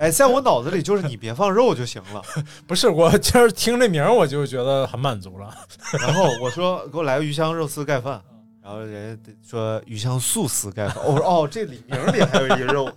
[0.00, 2.22] 哎，在我脑子里就是你别放肉就行了。
[2.66, 5.54] 不是我今儿听这名儿我就觉得很满足了。
[6.00, 8.18] 然后我说给我来个鱼香肉丝盖饭，
[8.62, 11.04] 然后人家说鱼香素丝盖饭。
[11.04, 12.90] 我说哦，这里名儿里还有一个肉，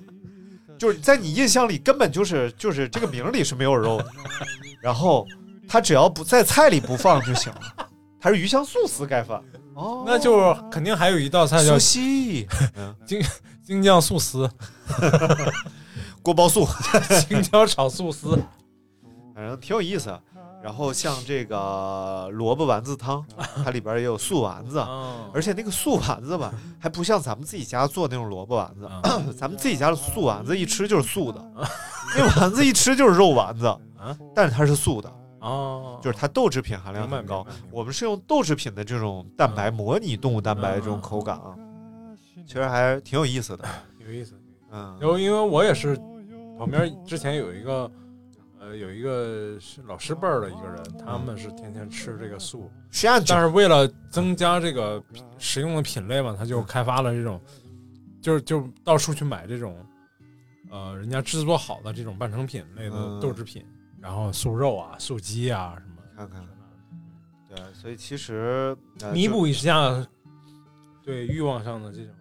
[0.79, 4.05] 就是在你印象里根本就是就是这个名儿里是没有肉的。
[4.81, 5.27] 然后
[5.67, 7.87] 他只要不在菜里不放就行了。
[8.17, 9.41] 它是鱼香素丝盖饭。
[9.73, 12.47] 哦，那就肯定还有一道菜叫苏西，
[13.05, 13.21] 京，
[13.61, 14.49] 京酱素丝，
[16.23, 16.65] 锅包素。
[17.27, 18.41] 青椒炒素丝。
[19.35, 20.09] 反正挺有意思。
[20.09, 20.19] 啊
[20.63, 23.21] 然后像这个萝卜丸子汤，
[23.65, 29.01] 它里边也有素丸子，啊而且那个素丸子吧，还不像咱们自己家做那种萝卜丸子，啊
[29.37, 31.45] 咱们自己家的素丸子一吃就是素的，
[32.15, 33.77] 那丸子一吃就是肉丸子，
[34.33, 37.45] 但是它是素的，哦，就是它豆制品含量很高。
[37.69, 41.53] 我们是用豆制品的这种蛋白模拟动物蛋白这种口感啊，
[42.47, 43.65] 其实还挺有意思的。
[43.99, 44.31] 有意思。
[44.71, 45.99] 嗯，然后因为我也是
[46.63, 47.91] 旁边之前有一个
[48.57, 52.71] 呃有一个是老师辈儿的一个人，他们是天天吃这个素，
[53.27, 57.41] 但是为了增加这个品食用的品类嘛，他就开发了这种，
[58.21, 59.75] 就是就到处去买这种
[60.71, 63.65] 呃人家制作好的这种半成品类的嗯豆制品，
[63.99, 66.47] 然后素肉啊、素鸡啊什么，看看，
[67.49, 68.73] 对，所以其实
[69.11, 70.07] 弥补一下
[71.03, 72.13] 对欲望上的这种？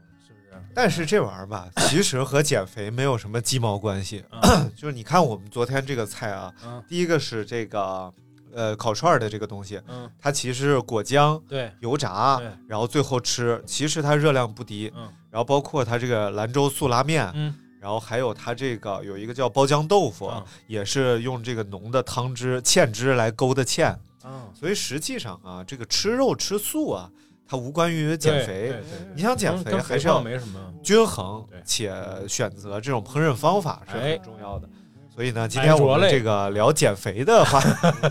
[0.75, 4.25] 但是这玩意儿吧， 其实和减肥没有什么鸡毛关系。
[4.77, 6.83] 就是你看我们昨天这个菜啊，嗯。
[6.89, 8.13] 第一个是这个
[8.55, 14.93] 呃烤串儿的这个东西，嗯，它其实是果浆、对，油炸，然后最后吃，其实它热量不低。
[14.97, 20.45] 嗯，然后包括它这个兰州素拉面，嗯，然后还有它这个有一个叫包浆豆腐，嗯。
[20.67, 23.97] 也是用这个浓的汤汁芡汁来勾的芡。
[24.25, 27.11] 嗯，所以实际上啊，这个吃肉吃素啊，
[27.47, 28.83] 它无关于减肥对对。
[29.15, 30.61] 你想减肥还是要没什么。
[30.83, 31.95] 均衡，且
[32.29, 34.69] 选择这种烹饪方法是哎很重要的。
[35.15, 37.61] 所以呢，今天我们这个聊减肥的话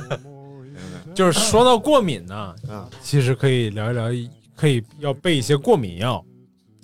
[1.15, 6.23] 就是说到过敏呢，嗯，其实可以聊一聊，可以要备一些过敏药，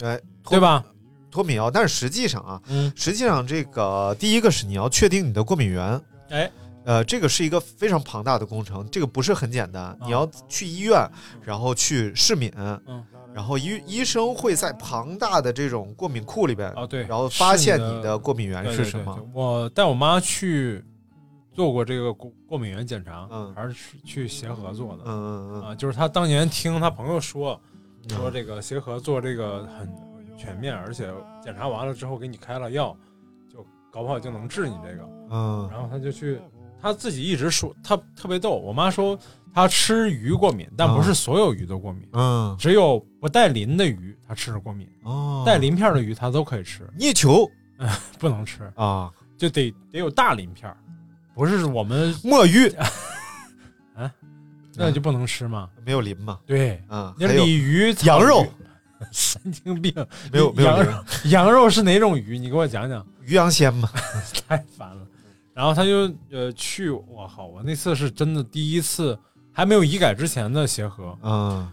[0.01, 0.83] 哎，对吧？
[1.29, 6.51] 脱敏药，但是实际上啊，嗯，实际上这个第一个是你要确定你的过敏源，哎，
[6.87, 11.05] 呃，这个是一个非常庞大的工程，这个不是很简单，你要去医院，
[11.43, 19.31] 然后去试敏，嗯，然后医医生会在庞大的这种过敏库里边，啊对然后发现你的过敏源是什么对对对。
[19.33, 20.81] 我带我妈去
[21.51, 27.59] 做过这个过过敏源检查，嗯还是去去协和做的，嗯嗯嗯啊，就是她当年听她朋友说，
[28.07, 29.93] 说这个协和做这个很
[30.37, 31.13] 全面，而且
[31.43, 32.95] 检查完了之后给你开了药，
[33.51, 35.09] 就搞不好就能治你这个。
[35.31, 36.39] 嗯然后她就去，
[36.81, 38.51] 她自己一直说，他特别逗。
[38.57, 39.17] 我妈说
[39.53, 47.49] 他吃鱼过敏，但不是所有鱼都过敏，嗯，只有不带鳞的鱼他吃着过敏，哦，带鳞片的鱼他都可以吃，泥鳅
[48.19, 50.71] 不能吃，啊，就得得有大鳞片，
[51.33, 52.67] 不是我们墨鱼。
[53.95, 54.11] 啊？
[54.75, 55.67] 那就不能吃嘛。
[55.83, 58.45] 没有鳞嘛，对，啊，那鲤鱼、羊肉，
[59.11, 59.91] 神经病！
[60.31, 62.37] 没有没有羊肉，羊肉是哪种鱼？
[62.37, 63.89] 你给我讲讲，鱼羊鲜嘛，
[64.47, 65.07] 太烦了。
[65.57, 69.17] 然后他就呃去，我靠，我那次是真的第一次，
[69.51, 71.67] 还没有医改之前的协和，嗯，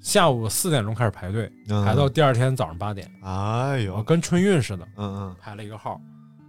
[0.00, 6.00] 下午四点钟开始排队，嗯排到第二天早上八点，哎呦，跟春运似的嗯嗯，排了一个号。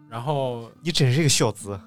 [0.09, 1.77] 然后你真是个孝子，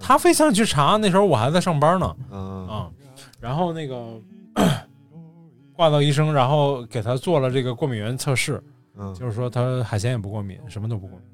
[0.00, 2.66] 他非想去查，那时候我还在上班呢，嗯。
[2.66, 2.90] 啊，
[3.38, 4.20] 然后那个
[5.72, 8.60] 挂到医生，然后给他做了这个过敏原测试，
[8.98, 9.14] 嗯。
[9.14, 11.28] 就是说他海鲜也不过敏，什么都不过敏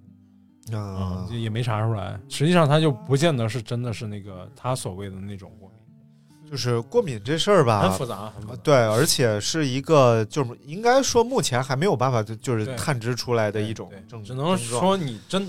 [0.72, 0.78] 啊。
[0.78, 2.18] 啊，就也没查出来。
[2.28, 8.60] 实际上他就不见得是真的是那个他所谓的那种过敏，就是过敏这事儿吧，很复杂，很复杂。
[8.62, 15.46] 对，而且是一个就是应该说目前还没有办法就就是探知出来的一种症状，只能说你真，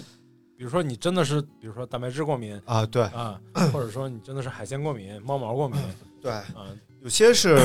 [0.57, 3.03] 比如说你真的是，比如说蛋白质过敏啊，对。
[3.03, 3.39] 啊，
[3.71, 5.79] 或者说你真的是海鲜过敏、猫毛过敏
[6.21, 6.65] 对，啊，
[7.07, 7.57] 有些是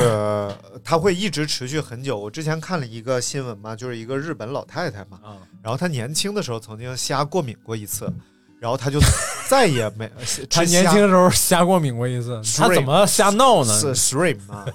[0.85, 2.17] 它会一直持续很久。
[2.17, 8.09] 我之前看了一个新闻嘛，就是一个日本老太太嘛，啊，然后她年轻的时候曾经虾过敏过一次，
[8.57, 9.01] 然后她就
[9.49, 10.09] 再也没
[10.49, 13.77] 她年轻的时候瞎过敏过一次，她怎么瞎闹呢？
[13.77, 14.65] 是 shrimp 嘛，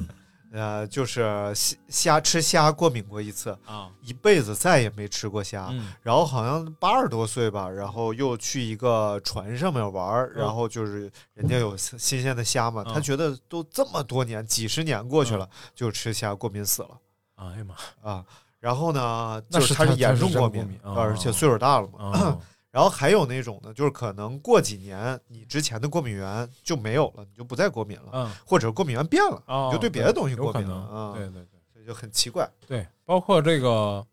[0.52, 1.22] 呃，就是
[1.54, 5.68] 虾虾吃虾过敏过一次，啊，一辈子再也没吃过虾。
[5.70, 16.90] 嗯然后好像八十多岁吧，然后又去一个船上面玩儿，然后就是人家有新新鲜的虾嘛，嗯他觉得都这么多年，几十年过去了，就吃虾过敏死了
[17.36, 18.24] 哎呀妈，啊。
[18.60, 22.38] 然后呢，就是他是严重过敏，而且岁数大了嘛。
[22.70, 31.12] 啊，然后还有那种呢，就是可能过几年你之前的过敏源就没有了，你就不再过敏了，嗯，或者过敏源变了，哦你就对别的东西过敏了啊。
[31.14, 32.48] 能对对对这就很奇怪。
[32.66, 34.04] 对，包括这个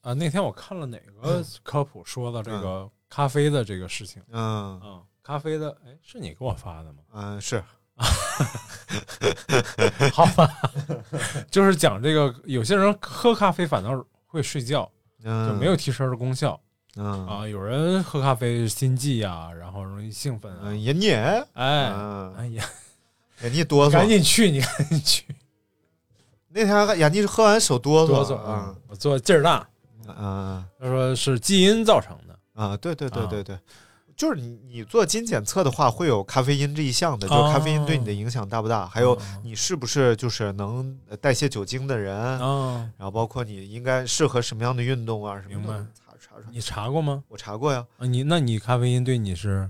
[0.00, 6.98] 啊，那天我看了哪个嗯 科普说的这个咖啡的这个事情嗯嗯，咖啡的，哎，是你给我发的吗？
[7.12, 7.62] 嗯，是
[10.12, 10.46] 好吧，
[11.50, 14.90] 就是讲这个，有些人喝咖啡反倒会睡觉，
[15.24, 16.60] 嗯就没有提神的功效
[16.96, 17.26] 嗯。
[17.26, 17.46] 啊。
[17.48, 20.60] 有人喝咖啡心悸呀，然后容易兴奋啊。
[20.64, 22.34] 嗯，也你哎嗯。
[22.34, 22.64] 哎呀，
[23.42, 25.24] 眼睛哆嗦，赶紧去，你赶紧去，
[26.48, 28.08] 那天眼睛喝完手哆嗦。
[28.08, 28.74] 哆嗦啊啊！
[28.88, 29.68] 我做劲儿大，
[30.06, 32.74] 啊他说是基因造成的，啊！
[32.78, 33.58] 对对对啊对对，
[34.16, 45.86] 就是你你做基因检测的话，会有咖啡因这一项的，就是咖啡因对你的影响大不大，还有哦你是不是就是能代谢酒精的人，啊，然后包括你应该适合什么样的运动啊什么的，
[46.50, 47.22] 你查过吗？
[47.28, 49.68] 我查过呀，啊，你那你咖啡因对你是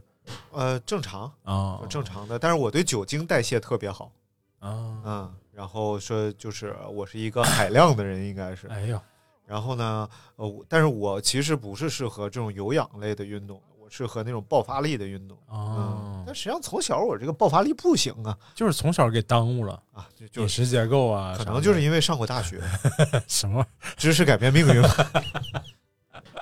[0.53, 4.11] 呃，正常，啊正常的，但是我对酒精代谢特别好，
[4.59, 9.01] 啊，嗯，然后说就是我是一个海量的人，应该是，哎呦，
[9.47, 15.39] 然后呢，呃，但是我其实不是适合这种有氧类的运动，我适合那种爆发力的运动。
[15.49, 22.61] 嗯哦，但实际上从小我这个爆发力不行啊就是从小给耽误了啊，就就饮食结构啊，可能就是因为上过大学，
[23.29, 23.65] 什么
[23.97, 24.83] 知识改变命运。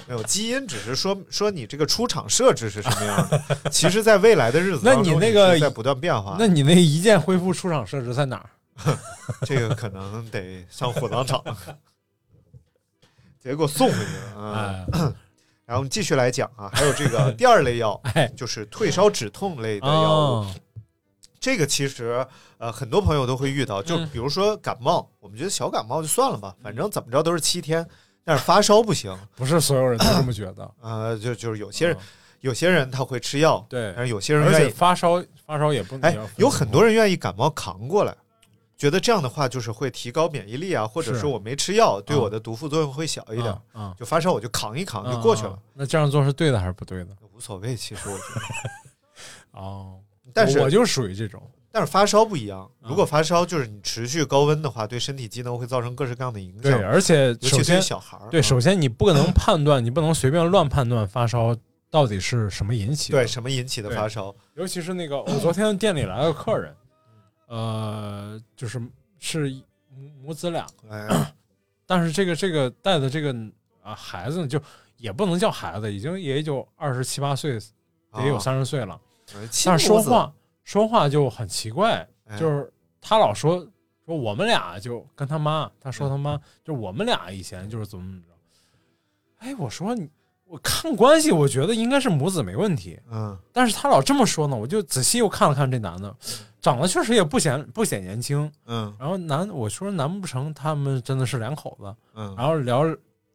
[0.07, 3.71] 没有基因，只是说说你这个出厂设置是什么样的。
[3.71, 6.37] 其实，在未来的日子那你那个是在不断变化。
[6.39, 8.99] 那你那一键恢复出厂设置在哪儿？
[9.47, 11.43] 这个可能得上火葬场，
[13.41, 14.87] 结果送回去了啊。
[14.93, 15.13] 哎
[15.67, 20.05] 然后我们继续来讲啊，还有这个第二类药， 哎就是退烧止痛类的药物。
[20.05, 20.55] 哦，
[21.41, 22.27] 这个其实
[22.59, 27.89] 呃很多朋友都会遇到，就嗯比如说感冒，我们觉得小感冒就算了吧，反正怎么着都是七天，
[28.25, 29.17] 但是发烧不行。
[29.37, 32.01] 不是所有人都这么觉得，呃，就就是有些人、嗯
[32.45, 38.15] 有些人他会吃药，对但是有些人愿意，发烧发烧也不哎有很多人愿意感冒扛过来。
[38.77, 47.17] 觉得这样的话就是会提高免疫力啊，或者说我没吃药，对啊我的毒副作用会小一点，啊啊就发烧我就扛一扛就过去了，啊那这样做是对的还是不对的？
[47.33, 47.75] 无所谓。
[47.75, 48.41] 其实我觉得，
[49.59, 49.99] 哦，
[50.35, 51.41] 但是我我就属于这种，
[51.75, 52.87] 但是发烧不一样，啊。
[52.89, 58.43] 如果发烧就是你持续高温的话，对身体机能会造成各式各样的影响，对，而且首先小孩儿，对，嗯。
[58.45, 61.53] 首先你不能判断，你不能随便乱判断发烧
[61.91, 63.19] 到底是什么引起的。
[63.19, 64.33] 对什么引起的发烧？
[64.55, 66.73] 尤其是那个，我昨天店里来了个客人，
[67.49, 68.81] 呃，就是
[69.19, 69.51] 是
[69.91, 71.35] 母母子俩，哎，
[71.89, 73.35] 但是这个这个带的这个
[73.83, 74.63] 啊孩子，就
[74.97, 77.59] 也不能叫孩子，已经也就二十七八岁，
[78.21, 79.01] 也有啊三十岁了，
[79.35, 80.33] 呃但是说，话
[80.65, 82.37] 说话就很奇怪，哎。
[82.37, 83.65] 就是他老说
[84.05, 90.09] 说我们俩就跟他妈，他嗯说他妈就我们俩以前就是怎么怎么着，哎，我说你
[90.47, 93.39] 我看关系，我觉得应该是母子没问题，嗯。
[93.53, 96.15] 但是他老这么说呢，我就仔细又看了看这男的，
[96.61, 98.95] 长得确实也不显不显年轻，嗯。
[98.99, 101.95] 然后难我说难不成他们真的是两口子？
[102.15, 102.85] 嗯，然后聊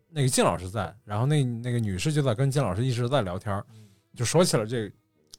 [0.10, 3.64] 那个靳老师在，然后那那个女士就在跟靳老师一直在聊天，
[4.16, 4.92] 就说起了这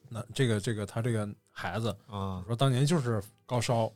[0.07, 1.27] 那这个这个他这个
[1.61, 2.43] 孩子，啊。
[2.47, 3.91] 说当年就是高烧，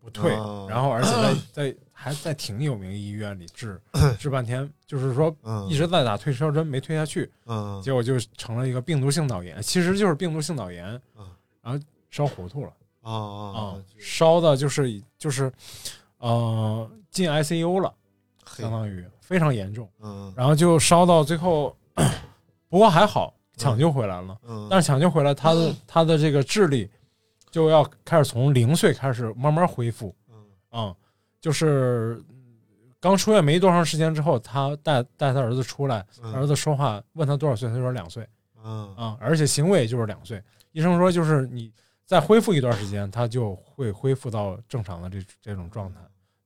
[0.00, 3.80] 不退，哦然后而且在在还在挺有名医院里治
[4.18, 5.68] 治半天，就是说嗯。
[5.68, 7.80] 一直在打退烧针没退下去，嗯。
[7.82, 11.28] 结果就成了一个病毒性脑炎，其实就是病毒性脑炎嗯，
[11.62, 11.78] 然后
[12.10, 15.52] 烧糊涂了啊啊啊，烧的就是就是
[16.18, 17.92] 呃进 ICU 了，
[18.46, 20.32] 相当于非常严重，嗯。
[20.36, 21.76] 然后就烧到最后，
[22.68, 26.90] 不过还好抢救回来了，嗯，但是抢救回来他的他的这个智力
[27.50, 30.36] 就要开始从零岁开始慢慢恢复，嗯
[30.70, 30.96] 啊、
[31.40, 32.22] 就是
[33.00, 38.26] 刚出院没多长时间之后，他带带他儿子出来，儿子说话问他多少岁，他说两岁
[38.64, 40.42] 嗯啊，而且行为就是两岁。
[40.72, 41.70] 医生说，就是你
[42.04, 46.00] 再恢复一段时间，他就会恢复到正常的这这种状态。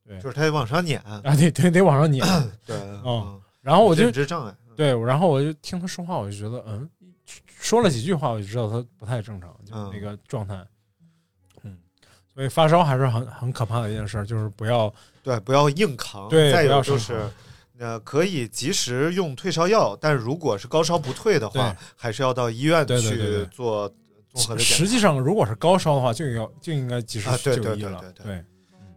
[0.05, 2.27] 对就是他得往上撵，啊，得得得往上撵。
[2.67, 6.89] 对，嗯然后我就认知障碍，对，然后我就听他说话，我就觉得，嗯，
[7.61, 10.65] 说了几句话，我就知道他不太正常，就那个状态。
[11.63, 11.77] 嗯，
[12.33, 14.93] 所以发烧还是很很可怕的一件事，就是不要
[15.23, 16.29] 对，不要硬扛。
[16.29, 17.29] 对再不要生就是，
[17.79, 23.89] 呃，可以及时用退烧药，但如果是高烧不退的话，还是要到医院去做
[24.33, 24.75] 综合的检查。
[24.77, 28.01] 实际上，如果是高烧的话，就要就应该及时就医了。
[28.01, 28.45] 对对对对对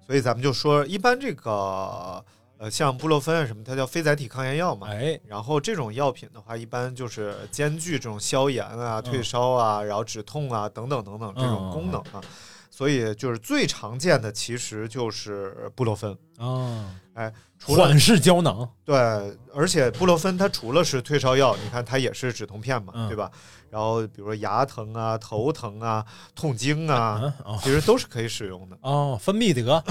[0.05, 2.23] 所以咱们就说，一般这个
[2.61, 4.87] 呃，像布洛芬啊什么，它叫非甾体抗炎药嘛。
[4.87, 12.21] 哎，然后这种药品的话，一般就是兼具这种消炎啊、嗯退烧啊，然后止痛啊等等等等这种嗯功能啊。
[12.69, 16.15] 所以就是最常见的其实就是布洛芬。
[16.37, 18.95] 啊，哎，除了缓释胶囊，对，
[19.55, 23.31] 而且布洛芬它除了是退烧药，你看它也是止痛片嘛，嗯对吧？
[23.71, 26.05] 然后比如说牙疼啊、头疼啊、
[26.35, 27.33] 痛经啊，
[27.63, 28.77] 其实都是可以使用的。
[28.81, 29.83] 哦，芬必得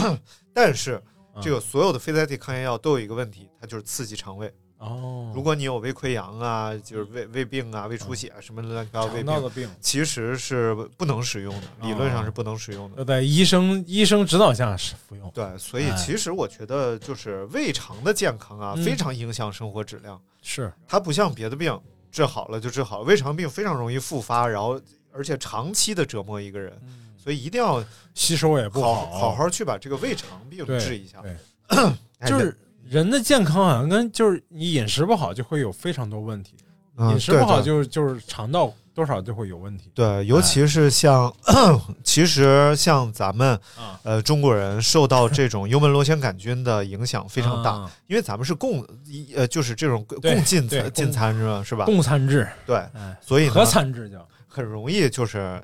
[0.54, 1.02] 但是嗯
[1.42, 4.52] 这个所有的非甾体抗炎药都有一个问题，它就是刺激肠胃。
[4.78, 12.96] 哦，如果你有胃溃疡啊，就是胃胃病啊、胃出血啊什么乱七八糟胃病，其实是不能使用的，理论上是不能使用的。
[12.96, 15.30] 要在医生医生指导下是服用。
[15.34, 20.18] 对，所以哎其实我觉得就是胃肠的健康啊，嗯非常影响生活质量。
[20.40, 21.78] 是，它不像别的病，
[22.10, 24.80] 治好了就治好了，胃肠病非常容易复发，然后
[25.12, 26.80] 而且长期的折磨一个人，
[27.22, 31.22] 所以一定要吸收也不好好，好好去把这个胃肠病治一下。
[32.26, 36.56] 就是人的健康好像跟就是你饮食不好就会有非常多问题，
[36.96, 39.90] 嗯饮食不好就是就就是肠道多少就会有问题。
[39.94, 41.32] 对，尤其是像，
[42.02, 51.62] 其实像咱们啊呃中国人受到这种幽门螺旋杆菌的影响非常大，啊因为咱们是共一呃就是这种共进餐进餐是吧？
[51.64, 51.84] 是吧？
[51.84, 55.62] 共餐制，对，哎，所以呢合餐制叫，很容易就是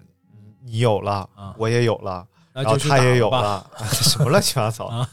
[0.66, 5.08] 你有了，啊我也有了，然后他也有了， 什么乱七八糟啊。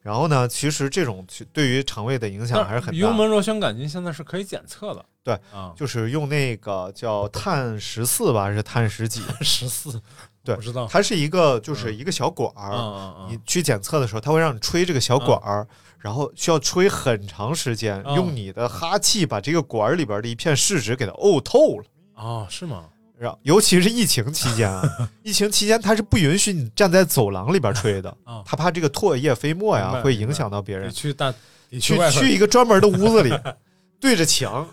[0.00, 2.98] 然后呢，其实这种其对于肠胃的影响还是很大。
[2.98, 9.20] 幽门螺旋杆菌现在是可以检测的，对啊，就是用那个叫碳十四吧，还是碳十几？
[9.42, 10.00] 十四，
[10.42, 15.66] 对我知道，它是一个就是一个小管儿，你去检测的时候，它会让你吹这个小管儿，
[15.98, 21.84] 然后需要吹很长时间，嗯用你的哈气把这个管儿里边的一片试纸给它呕透了。
[22.14, 22.84] 哦，是吗？
[23.18, 24.82] 然后，尤其是疫情期间啊，
[25.24, 30.92] 疫情期间它是不允许你站在走廊里边吹的，啊，它怕这个唾液飞沫明白呀会影响到别人得。
[30.92, 31.34] 去大，
[31.68, 33.36] 得去外头去一个专门的屋子里，
[34.00, 34.66] 对着墙，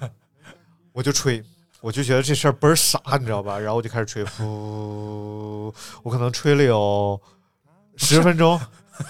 [0.93, 1.43] 我就吹，
[1.81, 3.57] 我就觉得这事儿倍儿傻，你知道吧？
[3.57, 5.73] 然后我就开始吹，呼，
[6.03, 7.19] 我可能吹了有
[7.97, 8.61] 十分钟，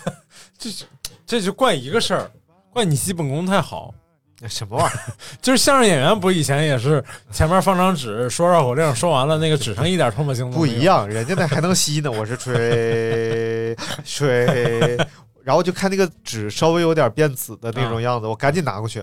[0.57, 0.85] 这就
[1.25, 2.31] 这就怪一个事儿，
[2.71, 3.93] 怪你基本功太好。
[4.49, 5.13] 什么玩意儿？
[5.41, 10.81] 就是相声演员不以前也是前面放张纸说绕口令，说完了那个纸上一点唾沫星子不一。
[10.83, 13.75] 样，人家那还能吸呢，我是吹
[14.05, 14.97] 吹，
[15.43, 18.99] 然后就看那个纸稍微有点变紫的那种样子，我赶紧拿过去，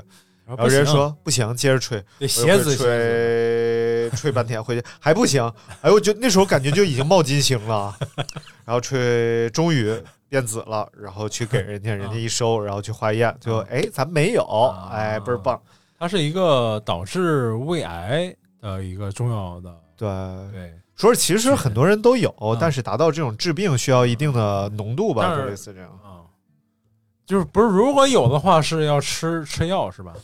[0.47, 5.43] 然后人家说不行，接着吹，得我鞋子吹吹半天回去还不行，
[5.81, 7.97] 哎呦，就那时候感觉就已经冒金星了，
[8.67, 9.93] 然后吹终于
[10.33, 14.43] 变紫了，然后去给人家， 人家一收，然后去化验，最后哎咱没有，
[14.91, 15.61] 哎倍儿棒，
[15.99, 20.09] 它是一个导致胃癌的一个重要的对。
[20.51, 25.91] 对，说其实很多人都有，嗯但是达到这种治病需要一定的浓度吧，就类似这样。
[26.03, 26.25] 啊，
[27.27, 30.15] 就是不是如果有的话是要吃 吃药是吧？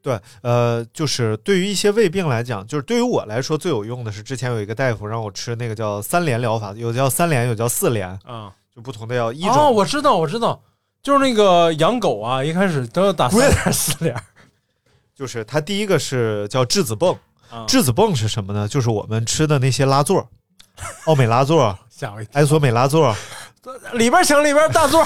[0.00, 9.32] 对，呃，就是对于一些胃病来讲，就是对于我来说最有用的是之前有一个大夫让我吃那个叫三联疗法，有叫三联，有叫四联，啊，就不同的药。
[9.32, 10.62] 一种、哦，我知道，我知道，
[11.02, 14.14] 就是那个养狗啊，一开始都要打三点四点
[15.16, 17.18] 就是它第一个是叫质子泵，
[17.50, 18.68] 啊，质子泵是什么呢？
[18.68, 20.28] 就是我们吃的那些拉座，
[21.06, 23.16] 奥美拉座、 吓我一跳，埃索美拉座，
[23.94, 25.02] 里边请里边大座，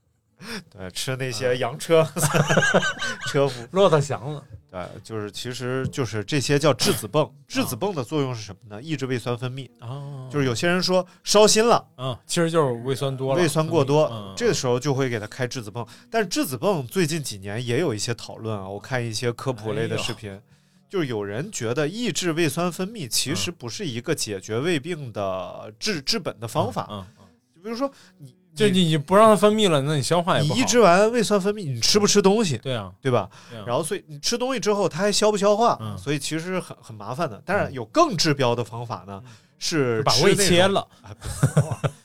[0.70, 2.06] 对，吃那些洋车
[3.26, 3.66] 车夫。
[3.70, 7.30] 骆驼祥子对，就是其实就是这些叫质子泵。
[7.46, 8.82] 质子泵的作用是什么呢？
[8.82, 9.68] 抑制胃酸分泌。
[9.80, 15.86] 哦就是有些人说烧心了，嗯，其实就是胃酸多了，胃酸过多，嗯这个时候就会给他开质子泵。
[16.10, 20.38] 但是质子泵最近几年也有一些讨论啊，我看一些科普类的视频，
[20.86, 26.86] 就是有人觉得抑制胃酸分泌其实不是一个解决胃病的治治本的方法。
[26.90, 27.06] 嗯，
[27.62, 30.54] 比如说你就你你不让它分泌了，那你消化也不好。
[30.54, 32.58] 你抑制完胃酸分泌，你吃不吃东西？
[32.58, 33.28] 对啊，对吧？
[33.50, 35.78] 对啊然后所以你吃东西之后，它还消不消化？
[35.80, 37.40] 嗯所以其实很很麻烦的。
[37.44, 39.22] 但是有更治标的方法呢，
[39.58, 40.86] 是把胃切了，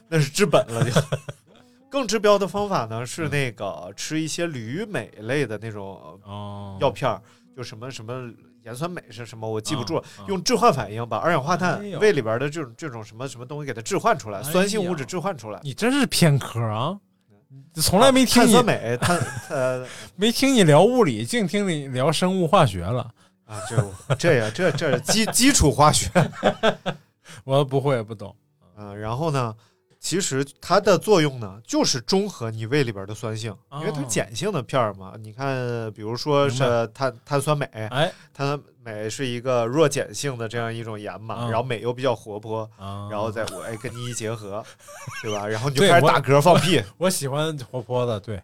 [0.08, 1.02] 那是治本了就。
[1.90, 7.22] 更治标的方法呢是那个吃一些铝镁类的那种哦，药片儿，
[7.56, 8.32] 就什么什么
[8.64, 15.60] 盐酸镁是什么我记不住了，用置换反应把二氧化碳胃里边的这种这种什么什么东西给它置换出来，哎酸性物质置换出来。
[15.64, 16.98] 你真是偏科啊！
[17.76, 19.86] 从来没听你碳酸镁，碳 呃
[20.16, 23.12] 没听你聊物理，净听你聊生物化学了。
[23.46, 26.10] 啊，这这呀，这这基基础化学，
[27.44, 28.36] 我不会不懂。
[28.78, 29.54] 嗯，然后呢，
[30.04, 35.14] 其实它的作用呢，就是中和你胃里边的酸性，因为它碱性的片儿嘛。
[35.18, 44.62] 你看，比如说是碳碳酸镁，哎碳酸镁是一个弱碱性的这样一种盐嘛，嗯然后镁又比较活泼，啊，然后再我哎跟你一结合，
[45.22, 45.48] 对吧？
[45.48, 48.44] 然后你就开始打嗝放屁，我喜欢活泼的，对，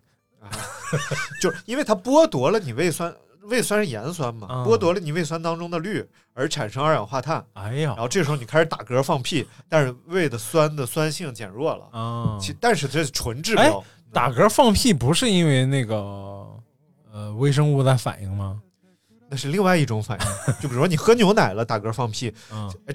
[1.42, 3.14] 就是因为它剥夺了你胃酸。
[3.50, 13.84] 胃酸是盐酸嘛，嗯剥夺了你胃酸当中的氯，而产生二氧化碳，哎呀然后这时候你开始打嗝放屁， 但是胃的酸的酸性减弱了，啊，其但是这是纯治哎标，
[14.14, 15.96] 打嗝放屁不是因为那个
[17.12, 18.62] 呃微生物在反应吗？
[19.32, 20.26] 那是另外一种反应。
[20.60, 22.34] 就比如说你喝牛奶了，打嗝放屁，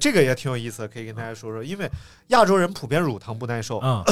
[0.01, 1.63] 这个也挺有意思的，可以跟大家说说。
[1.63, 1.89] 因为
[2.29, 4.05] 亚洲人普遍乳糖不耐受，啊，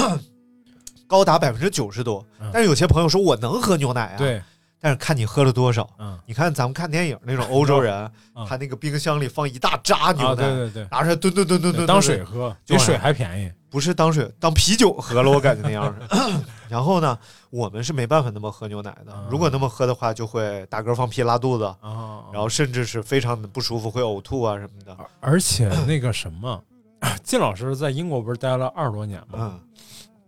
[1.08, 2.48] 高达百分之九十多嗯。
[2.52, 4.40] 但是有些朋友说我能喝牛奶啊，，对，
[4.82, 5.88] 但是看你喝了多少。
[5.98, 13.50] 嗯你看咱们看电影那种欧洲人，嗯他那个冰箱里放一大扎牛啊，奶，对对对，拿出来吨吨吨吨吨，当水喝，比水还便宜。
[13.70, 16.18] 不是当水当啤酒喝了，我感觉那样是。
[16.68, 17.18] 然后呢，
[17.48, 24.94] 我们是没办法那么喝牛奶的嗯，如果那么喝的话，就会打嗝、放屁、拉肚子，啊，然后甚至是非常的不舒服，会呕吐啊什么的。
[25.20, 26.62] 而且那个什么，
[27.24, 29.38] 靳老师在英国不是待了二十多年吗？
[29.38, 29.60] 嗯，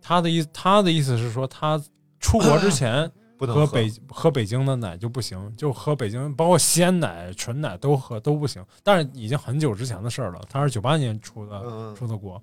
[0.00, 1.78] 他的意他的意思是说，他
[2.20, 3.11] 出国之前
[3.47, 8.64] 不能喝北喝北京的奶就不行，就喝北京包括鲜奶、纯奶都喝都不行。
[8.82, 12.42] 但是已经很久之前的事儿了，他是九八年出的出的国，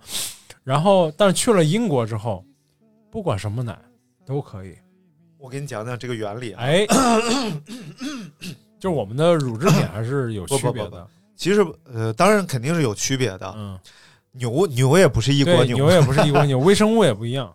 [0.64, 2.44] 然后但是去了英国之后，
[3.10, 3.78] 不管什么奶
[4.26, 4.76] 都可以。
[5.38, 6.64] 我给你讲讲这个原理啊。
[6.64, 6.86] 哎，
[8.80, 11.08] 就我们的乳制品还是有不不不区别的。
[11.36, 13.52] 其实呃，当然肯定是有区别的。
[13.58, 13.80] 嗯，
[14.34, 17.52] 牛牛也不是一国，牛，牛也不是一国 牛，微生物也不一样。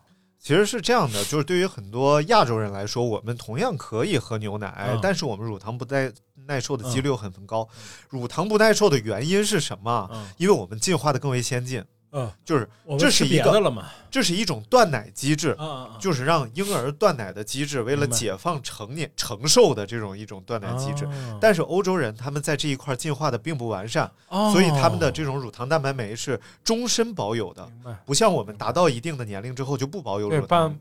[0.47, 6.12] 其实是这样的，就是对于很多亚洲人来说，我们同样可以喝牛奶，嗯但是我们乳糖不耐
[6.47, 7.68] 耐受的几率很很高。
[8.09, 10.09] 乳糖不耐受的原因是什么？
[10.12, 13.84] 嗯因为我们进化的更为先进，嗯，就是这是一个？
[14.11, 15.57] 这是一种断奶机制。
[16.00, 21.04] 就是让婴儿断奶的机制，为了解放成年承受的这种一种断奶机制。
[21.04, 27.68] 哦但是欧洲人他们在这一块进化的并不完善，哦所以他们的这种乳糖蛋白酶是终身保有的，
[28.04, 30.80] 不像我们达到一定的年龄之后就不保有对，乳糖半。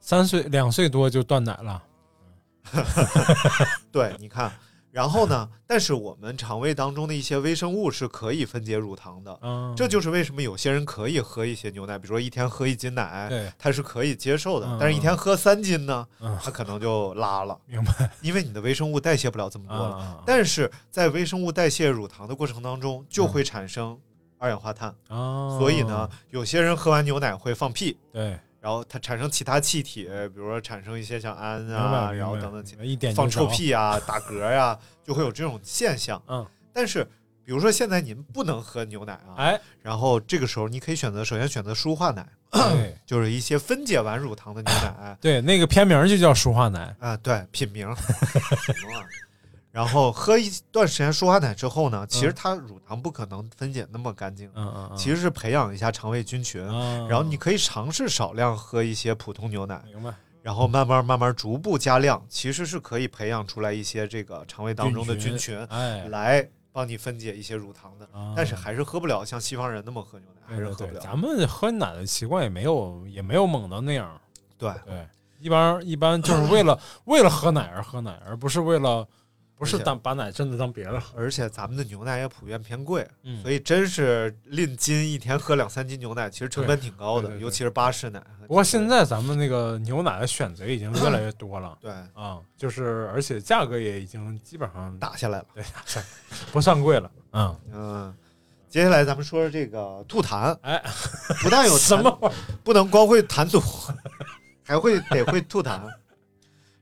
[0.00, 1.82] 三岁两岁多就断奶了。
[3.90, 4.52] 对，你看，
[4.90, 5.48] 然后呢？
[5.66, 14.78] 但是我们肠胃当中的一些微生物是可以分解乳糖的，嗯，这就是为什么有些人可以喝一些牛奶，比如说一天喝一斤奶，对，他是可以接受的嗯。
[14.80, 18.10] 但是一天喝三斤呢，嗯，他可能就拉了，明白。
[18.22, 19.96] 因为你的微生物代谢不了这么多了。
[19.96, 23.98] 啊但是在微生物代谢乳糖的过程当中，就会产生
[24.38, 27.98] 二氧化碳，啊，所以呢，有些人喝完牛奶会放屁。
[28.10, 36.20] 对，然后它产生其他气体，比如说产生一些像氨啊，然后等等一点放臭，屁啊、打嗝呀、就会有这种现象。
[36.26, 37.04] 嗯，但是
[37.44, 42.96] 比如说现在您不能喝牛奶啊，哎，然后这个时候你可以选择，首先选择舒化奶，对。
[43.08, 45.16] 就是一些分解完乳糖的牛奶。
[45.18, 47.88] 对，那个片名就叫舒化奶，啊，对，品名。
[49.78, 60.12] 然后喝一段时间舒化奶之后呢，其实它乳糖不可能分解那么干净，嗯嗯嗯，其实是培养一下肠胃菌群，啊，然后你可以尝试少量喝一些普通牛奶，明白
[60.42, 68.08] 然后慢慢慢慢逐步加量，其实是可以培养出来一些这个肠胃当中的菌群，哎，来帮你分解一些乳糖的。
[68.12, 71.00] 啊但是还是喝不了像西方人那么喝牛奶，还是喝不了。
[71.00, 74.20] 咱们喝奶的习惯也没有也没有猛到那样，
[74.56, 75.06] 对，对，
[75.38, 79.06] 一般一般就是为了为了喝奶而喝奶，而不是为了
[79.58, 81.18] 不是当把奶真的当别的喝。
[81.18, 88.22] 而且咱们的牛奶也普遍偏贵，嗯所以真是论斤一天喝两三斤牛奶，其实成本挺高的，对对对尤其是巴氏奶。
[88.46, 95.64] 不过现在咱们那个牛奶的选择已经越来越多了对啊，就是而且价格也已经基本上打下来了，对
[96.52, 97.10] 不算贵了。
[97.32, 98.14] 嗯，嗯。
[98.70, 100.78] 接下来咱们说说这个吐痰，哎，
[101.42, 102.32] 不但有 什么？
[102.62, 103.58] 不能光会痰吐，
[104.62, 105.80] 还会得会吐痰。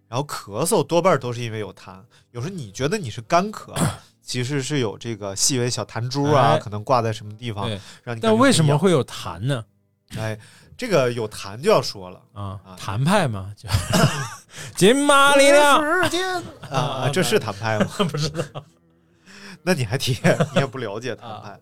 [0.08, 1.98] 然后咳嗽多半都是因为有痰，
[2.30, 3.74] 有时候你觉得你是干咳，
[4.22, 7.68] 其实是有这个细微小痰珠啊，哎可能挂在什么地方，
[8.02, 8.64] 让你但为什？
[8.64, 9.64] 么会有痰呢？
[10.16, 10.38] 哎，
[10.76, 13.68] 这个有痰就要说了啊啊，谭派嘛， 就
[14.76, 16.08] 金马力量啊
[16.70, 17.86] 啊，这是痰派吗？
[18.08, 18.44] 不知道
[19.62, 20.12] 那你还提，
[20.54, 21.58] 你也不了解痰派。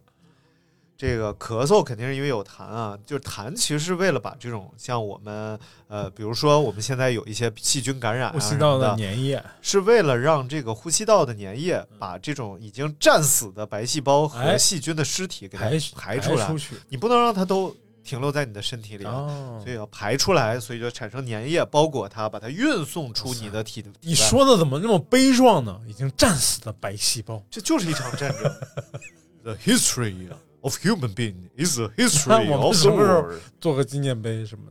[0.96, 16.76] 这个咳嗽肯定是因为有痰啊，就是痰其实是为了把这种像我们呃，比如说我们现在有一些细菌感染啊呼吸道的粘液，是为了让这个呼吸道的粘液把这种已经战死的白细胞和哎细菌的尸体给它排排出来，出去。
[16.88, 17.74] 你不能让它都
[18.04, 23.82] 停留在你的身体里，哦所以要排出来，所以就产生粘液包裹它，把它运送出你的体。
[23.82, 25.80] 体你说的怎么那么悲壮呢？
[25.88, 28.54] 已经战死的白细胞，这就是一场战争。
[29.42, 30.28] The history
[30.64, 33.40] of human being is a history of the world。
[33.60, 34.64] 做个纪念碑什么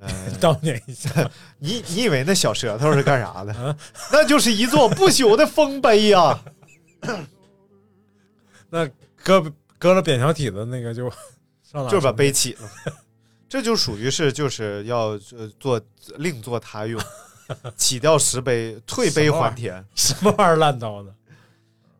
[0.00, 1.10] 的，呃 悼念一下。
[1.58, 3.52] 你你以为那小舌头是干啥的？
[3.54, 3.76] 啊
[4.12, 6.40] 那就是一座不朽的丰碑呀、
[8.70, 8.88] 那
[9.22, 11.10] 搁搁了扁桃体的那个就？
[11.90, 12.70] 就是把碑起了。
[13.48, 15.80] 这就属于是就是要呃做
[16.18, 17.00] 另作他用，
[17.76, 21.14] 起掉石碑，退碑还田什么玩意儿烂刀的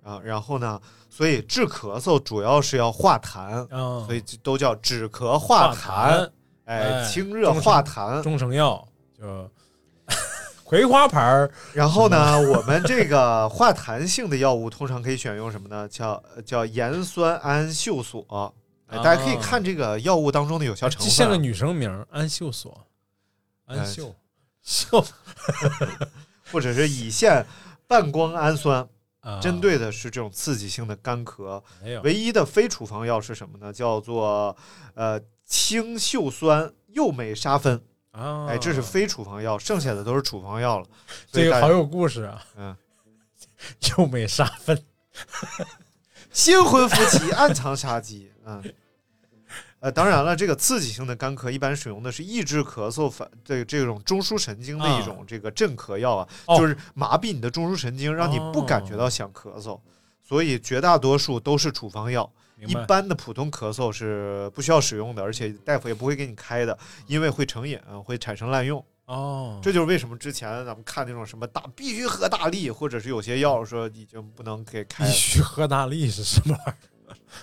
[0.02, 0.20] 啊。
[0.24, 0.80] 然后呢，
[1.16, 4.04] 所以治咳嗽主要是要化痰，啊？
[4.04, 6.28] 所以都叫止咳化痰。
[6.64, 8.20] 哎，哎清热化痰。
[8.20, 8.84] 中成药
[9.16, 9.48] 就
[10.64, 15.86] 葵花牌儿然后呢， 我们这个化痰性的药物通常可以选用什么呢？
[15.88, 18.52] 叫叫盐酸氨溴索。
[18.86, 22.86] 哎，大家可以看这个药物当中的有效成分像个女生名儿安秀索，
[23.66, 24.12] 安哎秀
[24.62, 25.04] 秀
[26.50, 27.44] 或者是乙酰
[27.86, 28.88] 半胱氨酸，啊，
[29.40, 31.62] 针对的是这种刺激性的干咳。
[32.02, 33.72] 唯一的非处方药是什么呢？
[33.72, 34.56] 叫做
[34.94, 37.82] 呃氢溴酸右美沙芬。
[38.12, 40.86] 啊，哎，这是非处方药，剩下的都是处方药了。
[41.32, 42.76] 这个好有故事啊，嗯，
[43.98, 44.80] 右美沙芬，
[46.30, 48.30] 新婚夫妻暗藏杀机。
[48.44, 48.62] 嗯。
[49.84, 59.78] 呃，当然了，这个刺激性的干咳一般使用的是抑制咳嗽反这这种中枢神经的一种这个镇咳药啊，哦就是麻痹你的中枢神经，让你不感觉到想咳嗽。
[60.22, 62.32] 所以绝大多数都是处方药，
[62.66, 68.82] 一般的普通咳嗽是不需要使用的，而且大夫也不会给你开的，因为会成瘾，会产生滥用。
[69.04, 75.12] 哦，这就是为什么之前咱们看那种什么大必须喝大力，或者是有些药说已经不能给开必。
[75.12, 76.76] 须喝大力是什么玩意儿？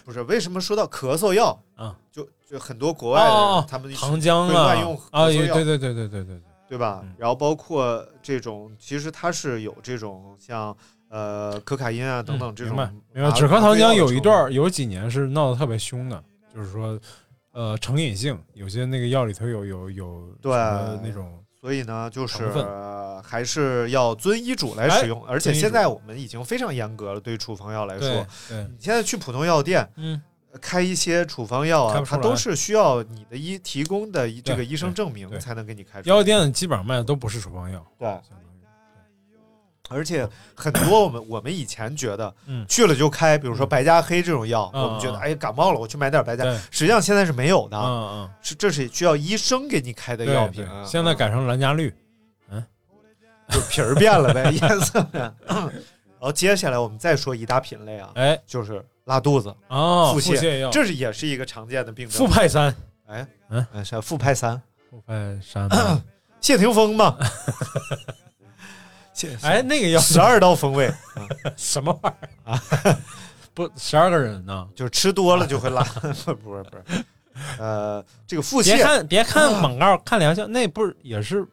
[0.04, 1.96] 不是为什么说到咳嗽药啊？
[2.12, 4.76] 就就很多国外的他们糖浆啊
[5.12, 7.02] 啊，对对对对对对对，对吧？
[7.04, 10.76] 嗯然后包括这种，其实它是有这种像
[11.10, 13.38] 呃可卡因啊等等这种嗯明白明白。
[13.38, 16.24] 止咳糖浆有一段有几年是闹得特别凶的，
[16.54, 17.00] 就是说，
[17.54, 20.52] 呃，成瘾性，有些那个药里头有有有对
[21.04, 22.52] 那种所以呢，就是
[23.24, 25.24] 还是要遵医嘱来使用。
[25.28, 30.20] 而且现在我们已经非常严格了，对于处方药来说，你现在去普通药店嗯，
[30.60, 36.16] 开一些处方药啊，它都是需要你的医提供的这个医生证明才能给你开出来。
[36.16, 38.10] 药店基本上卖的都不是处方药，对，
[39.92, 42.66] 而且很多我们我们以前觉得，嗯。
[42.68, 45.22] 去了就开，比如说白加黑这种药，嗯我们觉得嗯。
[45.22, 46.58] 哎感冒了我去买点白加，对。
[46.72, 50.66] 实际上现在是没有的，嗯嗯，是这是需要医生给你开的药品。
[50.66, 50.84] 啊。
[50.86, 51.94] 现在改成蓝加绿，
[52.50, 52.64] 嗯。
[53.50, 55.02] 就皮儿变了呗， 颜色。
[55.04, 55.34] 变。
[55.48, 58.40] 然后接下来我们再说一大品类啊，哎。
[58.46, 62.18] 就是拉肚子、哦，腹泻药，这是也是一个常见的病症。
[62.18, 62.74] 复派三，
[63.08, 63.66] 哎，嗯。
[63.74, 65.68] 嗯，是复派三，复派三。
[65.68, 66.02] 嘛，
[66.40, 67.18] 谢霆锋嘛。
[69.30, 72.54] 谢哎，那个药十二道风味，啊 什么玩意儿？
[72.54, 72.62] 啊？
[73.54, 74.68] 不，十二个人呢？
[74.76, 76.66] 就是吃多了就会拉， 不是不是，
[77.60, 81.46] 呃，这个腹泻别，看别看广告，看疗效，那不是也是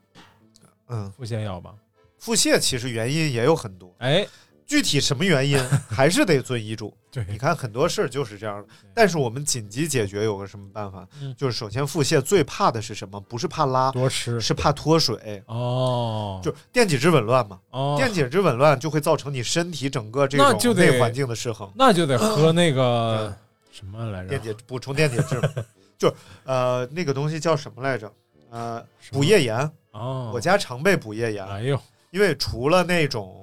[0.89, 1.75] 嗯，腹泻药吧？
[2.19, 4.27] 腹泻其实原因也有很多，哎，
[4.69, 5.59] 具体什么原因
[5.89, 6.95] 还是得遵医嘱。
[7.11, 11.09] 对你看很多事儿就是这样的，但是我们紧急解决有个什么办法？
[11.23, 13.19] 嗯就是首先腹泻最怕的是什么？
[13.19, 17.59] 不是怕拉，多吃是怕脱水，哦，就电解质紊乱嘛。
[17.71, 21.69] 哦，电解质紊乱就会造成你身体整个这种就内环境的失衡。
[21.75, 23.35] 那就得喝那个
[23.73, 24.43] 什么来着电？
[24.43, 25.41] 解补充电解质，
[25.99, 26.15] 就是
[26.45, 28.13] 呃那个东西叫什么来着？
[28.51, 29.59] 呃，补液盐。
[29.93, 33.38] 哦，我家常备补液盐，哎呦，因为除了那种种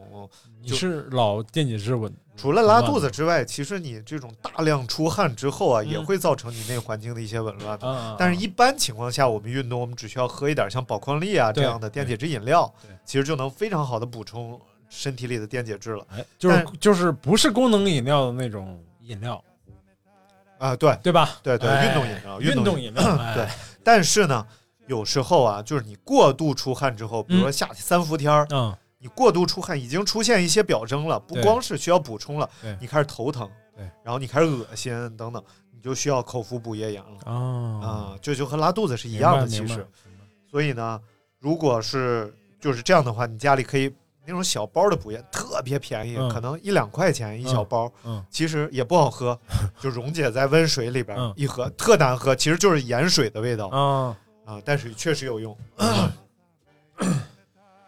[0.72, 7.78] 你是老电解质稳，除了拉肚子之外，其实你这种大量出汗之后啊，也会造成你内环境的一些紊乱
[8.18, 12.74] 但是，一般情况下，我们运动，我们只需要喝一点像宝矿力啊这样的电解质饮料，
[13.06, 14.60] 其实就能非常好的补充
[14.90, 16.06] 身体里的电解质了。
[16.16, 19.44] 哎，就是就是不是功能饮料的那种饮料，
[20.58, 21.38] 啊，对对吧？
[21.44, 23.48] 对对，哎运动饮料，运动饮饮料，哎对
[23.84, 24.46] 但是呢，
[24.88, 28.76] 有时候啊，就是你过度出汗之后，比如说夏天三伏天儿，嗯，
[29.06, 32.50] 你过度出汗已经出现一些表征了，不光是需要补充了，
[32.82, 33.48] 你开始头疼，
[33.78, 37.36] 对，然后你开始恶心等等，你就需要口服补液盐了啊
[37.86, 39.88] 啊，这就和拉肚子是一一样的，其实。
[40.50, 41.00] 所以呢，
[41.38, 43.94] 如果是就是这样的话，你家里可以
[44.26, 49.40] 那种小包的补液，特别便宜，嗯可能一两块钱一小包，嗯其实也不好喝，
[49.80, 55.56] 就溶解在温水里边嗯一喝，特难喝，其实就是盐水的味道啊，啊，但是确实有用。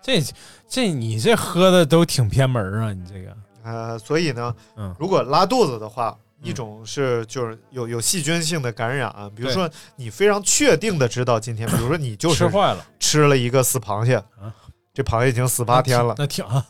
[0.08, 0.24] 这
[0.70, 4.95] 这你这喝的都挺偏门儿啊，你这个，呃，所以呢，嗯。
[4.97, 14.47] 如果拉肚子的话，一种是就是有有细菌性的感染啊，比如说你非常确定的知道今天，比如说你就是吃坏了，吃了一个死螃蟹啊，
[14.93, 16.66] 这螃蟹已经死八天了，那挺啊，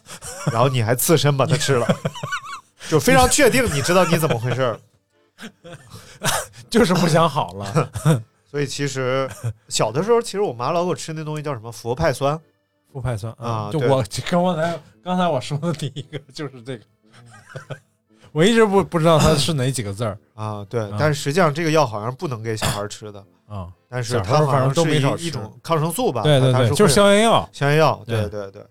[0.52, 1.88] 然后你还刺身把它吃了，
[2.90, 4.80] 就非常确定你知道你怎么回事儿。
[6.72, 7.92] 就是不想好了，
[8.50, 9.30] 所以其实
[9.70, 12.36] 小的时候，其实我妈老给我吃那东西叫什么佛派酸
[12.92, 16.84] 复派酸啊就我跟我才刚才我说的第一个就是这个，
[18.32, 26.24] 我一直不不知道它是哪几个字儿啊，对啊，但是实际上这个药好像不能给小孩吃的，啊，但是小时候反正它好像是都没少一一种抗生素吧？
[26.24, 28.66] 对对对，就是消炎药，消炎药，对对对对。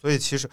[0.00, 0.48] 所以其实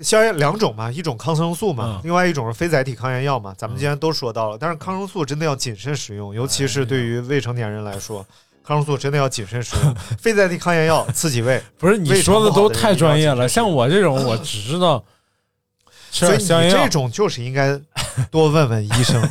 [0.00, 3.54] 消炎两种嘛，一种抗生素嘛嗯，另外一种是非载体抗炎药嘛。
[3.56, 8.24] 咱们今天都说到了，但是抗生素真的要谨慎使用，尤其是对于未成年人来说，
[8.66, 9.94] 抗生素真的要谨慎使用。
[10.18, 15.04] 非甾体抗炎药刺激胃， 不是你说的都太专业了，像我这种我只知道
[16.10, 17.78] 吃所以你点消炎药这，种就是应该
[18.30, 19.22] 多问问医生。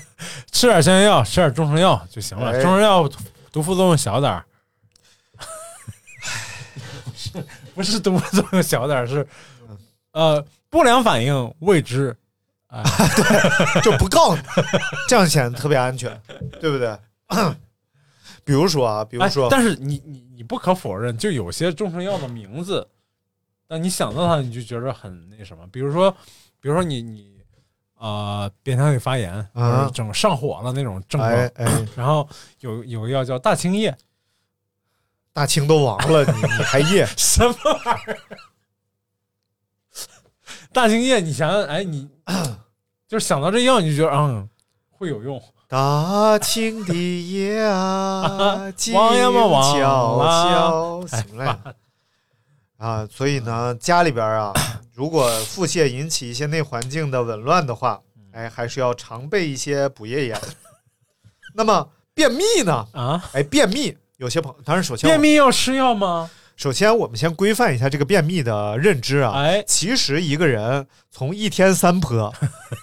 [0.52, 2.50] 吃点消炎药，吃点中成药就行了。
[2.52, 3.08] 哎中成药
[3.50, 4.44] 毒副作用小点儿，
[7.74, 9.26] 不是毒副作用小点儿，是
[10.12, 12.16] 呃不良反应未知。
[12.68, 12.82] 哎，
[13.82, 14.42] 就不告诉你，
[15.06, 16.18] 这样显得特别安全，
[16.58, 16.96] 对不对？
[18.44, 22.86] 比如说啊，比如说哎，但是你你你不可否认，就有些中成药的名字，
[23.66, 25.66] 当你想到它，你就觉得很那什么。
[25.68, 26.10] 比如说，
[26.60, 27.40] 比如说你你
[27.98, 29.48] 呃扁桃体发炎，
[29.94, 32.28] 整上火了那种症状，哎哎，然后
[32.60, 33.96] 有有个药叫大青叶，
[35.32, 38.18] 大清都亡了，你你还叶 什么玩意儿？
[40.72, 42.08] 大青叶，你想想，哎，你
[43.06, 44.48] 就是想到这药，你就觉得嗯
[44.90, 45.40] 会有用。
[45.72, 49.00] 大清的夜啊，静悄
[49.72, 51.46] 悄，行嘞。
[52.76, 54.52] 啊，所以呢，家里边啊，
[54.92, 57.98] 如果腹泻引起一些内环境的紊乱的话，
[58.32, 60.38] 哎，还是要常备一些补液盐。
[61.54, 62.86] 那么便秘呢？
[62.92, 66.28] 啊，哎，便秘，有些朋当然首先便秘要吃药吗？
[66.54, 69.32] 首先，我们先规范一下这个便秘的认知啊。
[69.36, 72.30] 哎，其实一个人从一天三泼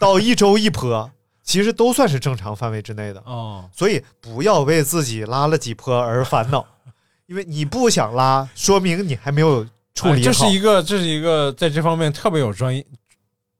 [0.01, 1.11] 到一周一泼，
[1.49, 3.19] 其实都算是正常范围之内的。
[3.25, 6.63] 哦，所以不要为自己拉了几坡而烦恼，
[7.25, 10.17] 因为你不想拉，说明你还没有处理好。
[10.19, 12.85] 哎这是一个这是一个在这方面特别有专业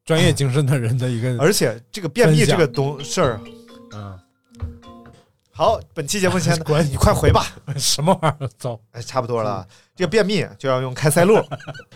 [0.05, 3.41] 专业精神的人的一个， 而且这个便秘这个东事儿，
[3.93, 4.19] 嗯，
[5.49, 7.47] 好，本期节目先 管你快回吧。
[7.75, 8.49] 什么玩意儿？
[8.59, 11.43] 走，哎，差不多了，这个便秘就要用开塞露。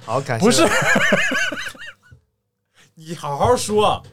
[0.04, 0.44] 好，感谢。
[0.44, 0.68] 不是，
[2.96, 4.04] 你好好说，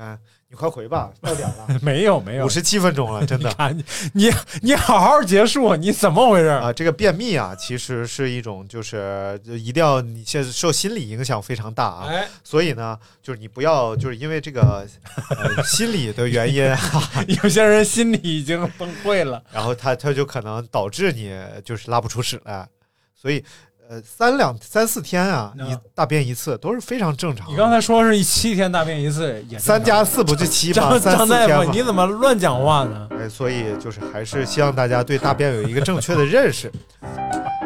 [0.00, 3.84] 啊，你快回吧，到点了， 没有没有五，十七分钟了， 真的你。
[4.14, 6.46] 你你你好好结束，你怎么回事？
[6.46, 14.86] 啊，这个便秘啊，其实是一种，就是就一定要你现在受心理影响非常大啊，哎，所以呢，就是你不要就是因为这个
[15.28, 16.78] 呃心理的原因啊，
[17.42, 19.42] 有些人心理已经崩溃了。
[19.52, 22.66] 然后他他就可能导致你就是拉不出屎来，
[23.14, 23.44] 所以
[23.90, 27.50] 呃三两三四天啊，嗯你大便一次都是非常正常的。
[27.50, 30.96] 你刚才说是七天大便一次，也三加四不就七吗？
[31.00, 33.08] 张大夫，你怎么乱讲话呢？
[33.10, 36.70] 哎，所以就是还是希望大家对大便有一个正确的认识。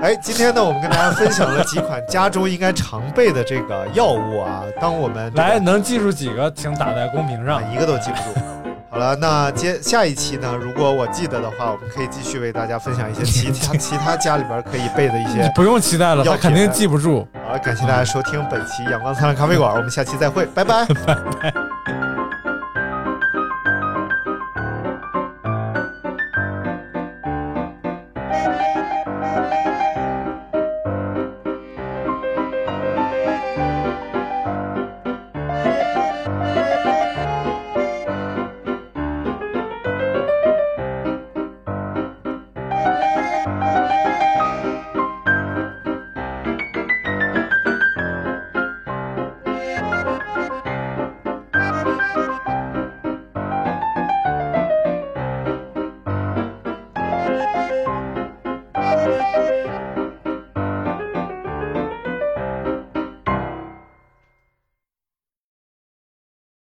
[0.01, 4.65] 哎，今天呢，我们跟大家分享了几款家中应该常备的这个药物啊。
[4.81, 7.71] 当我们这个来，能记住几个，请打在公屏上啊，。
[7.71, 8.54] 一个都记不住。
[8.95, 15.43] 好了，那接下一期呢，如果我记得的话，我们可以继续为大家分享一些其他其他家里边可以备的一些。
[15.43, 17.27] 你不用期待了，药他肯定记不住。
[17.45, 20.87] 好了，感谢大家收听本期阳光灿烂咖啡馆，我们下期再会， 拜拜。
[20.87, 22.14] 拜拜。